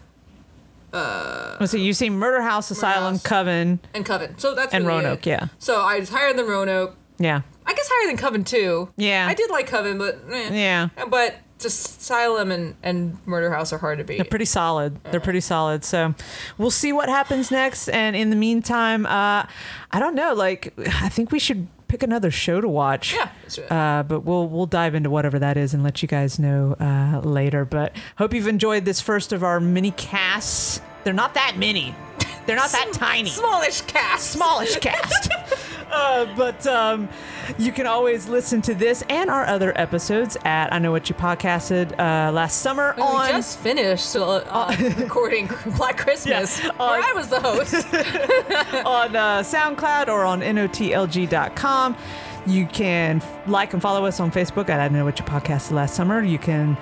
Let's 0.93 1.71
see, 1.71 1.81
you've 1.81 1.95
seen 1.97 2.13
Murder 2.13 2.41
House, 2.41 2.71
Asylum, 2.71 3.13
House. 3.15 3.23
Coven, 3.23 3.79
and 3.93 4.05
Coven. 4.05 4.37
So 4.37 4.55
that's 4.55 4.73
and 4.73 4.85
really 4.85 5.03
Roanoke. 5.03 5.27
it. 5.27 5.29
Yeah, 5.29 5.47
So 5.59 5.81
I 5.81 5.99
was 5.99 6.09
higher 6.09 6.33
than 6.33 6.47
Roanoke. 6.47 6.95
yeah, 7.17 7.41
I 7.65 7.73
guess 7.73 7.89
higher 7.91 8.07
than 8.07 8.17
Coven 8.17 8.43
too. 8.43 8.89
Yeah. 8.97 9.27
I 9.27 9.33
did 9.33 9.49
like 9.49 9.67
Coven, 9.67 9.97
but 9.97 10.19
eh. 10.31 10.49
yeah. 10.53 10.89
But 11.09 11.35
just 11.59 12.01
Asylum 12.01 12.51
and, 12.51 12.75
and 12.81 13.17
Murder 13.27 13.51
House 13.51 13.71
are 13.71 13.77
hard 13.77 13.99
to 13.99 14.03
beat. 14.03 14.17
They're 14.17 14.25
pretty 14.25 14.45
solid. 14.45 15.01
They're 15.05 15.19
pretty 15.19 15.41
solid. 15.41 15.83
So 15.85 16.15
we'll 16.57 16.71
see 16.71 16.91
what 16.91 17.07
happens 17.07 17.51
next. 17.51 17.87
And 17.89 18.15
in 18.15 18.31
the 18.31 18.35
meantime, 18.35 19.05
uh, 19.05 19.45
I 19.91 19.99
don't 19.99 20.15
know. 20.15 20.33
Like, 20.33 20.73
I 21.01 21.07
think 21.09 21.31
we 21.31 21.37
should 21.37 21.67
pick 21.91 22.03
another 22.03 22.31
show 22.31 22.61
to 22.61 22.69
watch. 22.69 23.13
Yeah. 23.13 23.63
Uh, 23.69 24.03
but 24.03 24.21
we'll 24.21 24.47
we'll 24.47 24.65
dive 24.65 24.95
into 24.95 25.09
whatever 25.09 25.37
that 25.39 25.57
is 25.57 25.73
and 25.73 25.83
let 25.83 26.01
you 26.01 26.07
guys 26.07 26.39
know 26.39 26.75
uh, 26.79 27.19
later. 27.19 27.65
But 27.65 27.93
hope 28.17 28.33
you've 28.33 28.47
enjoyed 28.47 28.85
this 28.85 29.01
first 29.01 29.33
of 29.33 29.43
our 29.43 29.59
mini 29.59 29.91
casts. 29.91 30.81
They're 31.03 31.13
not 31.13 31.33
that 31.33 31.57
mini. 31.57 31.93
They're 32.45 32.55
not 32.55 32.71
that 32.71 32.91
tiny. 32.93 33.29
Smallish 33.29 33.81
cast. 33.81 34.31
smallish 34.31 34.77
cast. 34.77 35.29
Uh, 35.91 36.25
but 36.37 36.65
um, 36.67 37.09
you 37.57 37.71
can 37.71 37.85
always 37.87 38.27
listen 38.27 38.61
to 38.63 38.73
this 38.73 39.03
and 39.09 39.29
our 39.29 39.45
other 39.45 39.71
episodes 39.77 40.37
at 40.45 40.71
I 40.73 40.79
Know 40.79 40.91
What 40.91 41.09
You 41.09 41.15
Podcasted 41.15 41.91
uh, 41.99 42.31
last 42.31 42.59
summer 42.61 42.93
We 42.97 43.03
on. 43.03 43.29
just 43.29 43.59
finished 43.59 44.15
uh, 44.15 44.37
uh, 44.47 44.75
recording 44.97 45.49
Black 45.77 45.97
Christmas, 45.97 46.59
Yeah, 46.63 46.69
where 46.77 47.01
I 47.03 47.13
was 47.13 47.27
the 47.29 47.39
host. 47.39 47.73
on 48.85 49.15
uh, 49.15 49.39
SoundCloud 49.43 50.07
or 50.07 50.23
on 50.25 50.41
notlg.com. 50.41 51.95
You 52.47 52.65
can 52.65 53.17
f- 53.17 53.47
like 53.47 53.73
and 53.73 53.81
follow 53.81 54.05
us 54.05 54.19
on 54.19 54.31
Facebook 54.31 54.69
at 54.69 54.79
I 54.79 54.87
Know 54.87 55.05
What 55.05 55.19
You 55.19 55.25
Podcasted 55.25 55.71
Last 55.73 55.93
Summer. 55.95 56.23
You 56.23 56.39
can 56.39 56.75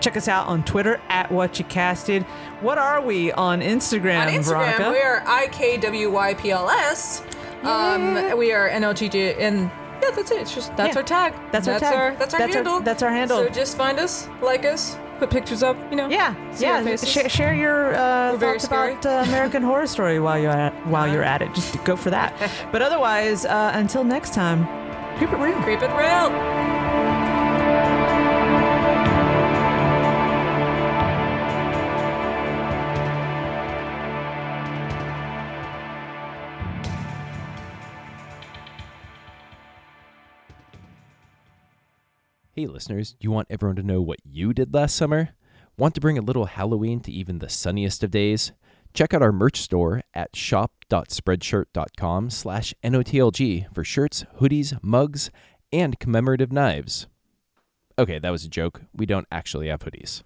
check 0.00 0.16
us 0.16 0.26
out 0.26 0.48
on 0.48 0.64
Twitter 0.64 1.00
at 1.08 1.30
What 1.30 1.58
You 1.60 1.64
Casted. 1.66 2.24
What 2.60 2.78
are 2.78 3.00
we 3.00 3.30
on 3.32 3.60
Instagram, 3.60 4.22
On 4.26 4.28
Instagram, 4.32 4.44
Veronica? 4.76 4.90
we 4.90 4.98
are 4.98 5.20
IKWYPLS. 6.34 7.22
Um, 7.64 8.36
we 8.36 8.52
are 8.52 8.68
NLGG, 8.68 9.38
yeah, 10.04 10.14
that's 10.14 10.30
it. 10.30 10.40
It's 10.42 10.54
just 10.54 10.76
that's 10.76 10.94
Yeah. 10.94 11.00
our 11.00 11.06
tag. 11.06 11.34
That's 11.52 11.68
our 11.68 11.78
tag. 11.78 12.18
that's 12.18 12.34
our 12.34 12.38
That's 12.40 12.56
our- 12.56 12.62
handle. 12.62 12.80
that's 12.80 13.02
our 13.02 13.10
handle. 13.10 13.38
So 13.38 13.48
just 13.48 13.76
find 13.76 13.98
us, 13.98 14.28
like 14.42 14.64
us, 14.64 14.96
put 15.18 15.30
pictures 15.30 15.62
up. 15.62 15.76
You 15.90 15.96
know. 15.96 16.08
Yeah, 16.08 16.34
our 16.36 16.54
yeah. 16.58 16.82
faces. 16.82 17.32
Share, 17.32 17.54
your 17.54 17.94
uh, 17.94 18.38
thoughts 18.38 18.64
about 18.64 19.04
uh, 19.06 19.24
American 19.28 19.62
Horror 19.70 19.86
Story 19.86 20.20
while 20.20 20.38
you're 20.38 20.50
at, 20.50 20.72
while 20.86 21.08
you're 21.12 21.24
at 21.24 21.42
it. 21.42 21.52
Just 21.54 21.82
go 21.84 21.96
for 21.96 22.10
that. 22.10 22.32
but 22.72 22.82
otherwise, 22.82 23.44
uh, 23.44 23.72
until 23.74 24.04
next 24.04 24.34
time, 24.34 24.66
keep 25.18 25.30
it 25.32 25.38
real. 25.38 25.60
Creep 25.62 25.82
it 25.82 25.90
real. 25.96 26.63
Hey, 42.56 42.66
listeners, 42.68 43.14
do 43.14 43.24
you 43.24 43.32
want 43.32 43.48
everyone 43.50 43.74
to 43.74 43.82
know 43.82 44.00
what 44.00 44.20
you 44.24 44.54
did 44.54 44.72
last 44.72 44.94
summer? 44.94 45.30
Want 45.76 45.92
to 45.96 46.00
bring 46.00 46.16
a 46.16 46.22
little 46.22 46.44
Halloween 46.44 47.00
to 47.00 47.10
even 47.10 47.40
the 47.40 47.48
sunniest 47.48 48.04
of 48.04 48.12
days? 48.12 48.52
Check 48.92 49.12
out 49.12 49.22
our 49.22 49.32
merch 49.32 49.60
store 49.60 50.02
at 50.14 50.36
shop.spreadshirt.com 50.36 52.30
slash 52.30 52.72
NOTLG 52.84 53.74
for 53.74 53.82
shirts, 53.82 54.24
hoodies, 54.38 54.78
mugs, 54.84 55.32
and 55.72 55.98
commemorative 55.98 56.52
knives. 56.52 57.08
Okay, 57.98 58.20
that 58.20 58.30
was 58.30 58.44
a 58.44 58.48
joke. 58.48 58.82
We 58.94 59.04
don't 59.04 59.26
actually 59.32 59.66
have 59.66 59.80
hoodies. 59.80 60.22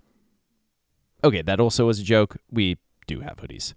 Okay, 1.25 1.41
that 1.41 1.61
also 1.61 1.87
was 1.87 1.99
a 1.99 2.05
joke. 2.05 2.37
We 2.51 2.77
do 3.07 3.21
have 3.21 3.39
hoodies. 3.39 3.73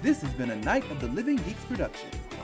This 0.00 0.22
has 0.22 0.32
been 0.34 0.52
a 0.52 0.56
Night 0.56 0.88
of 0.92 1.00
the 1.00 1.08
Living 1.08 1.38
Geeks 1.38 1.64
production. 1.64 2.08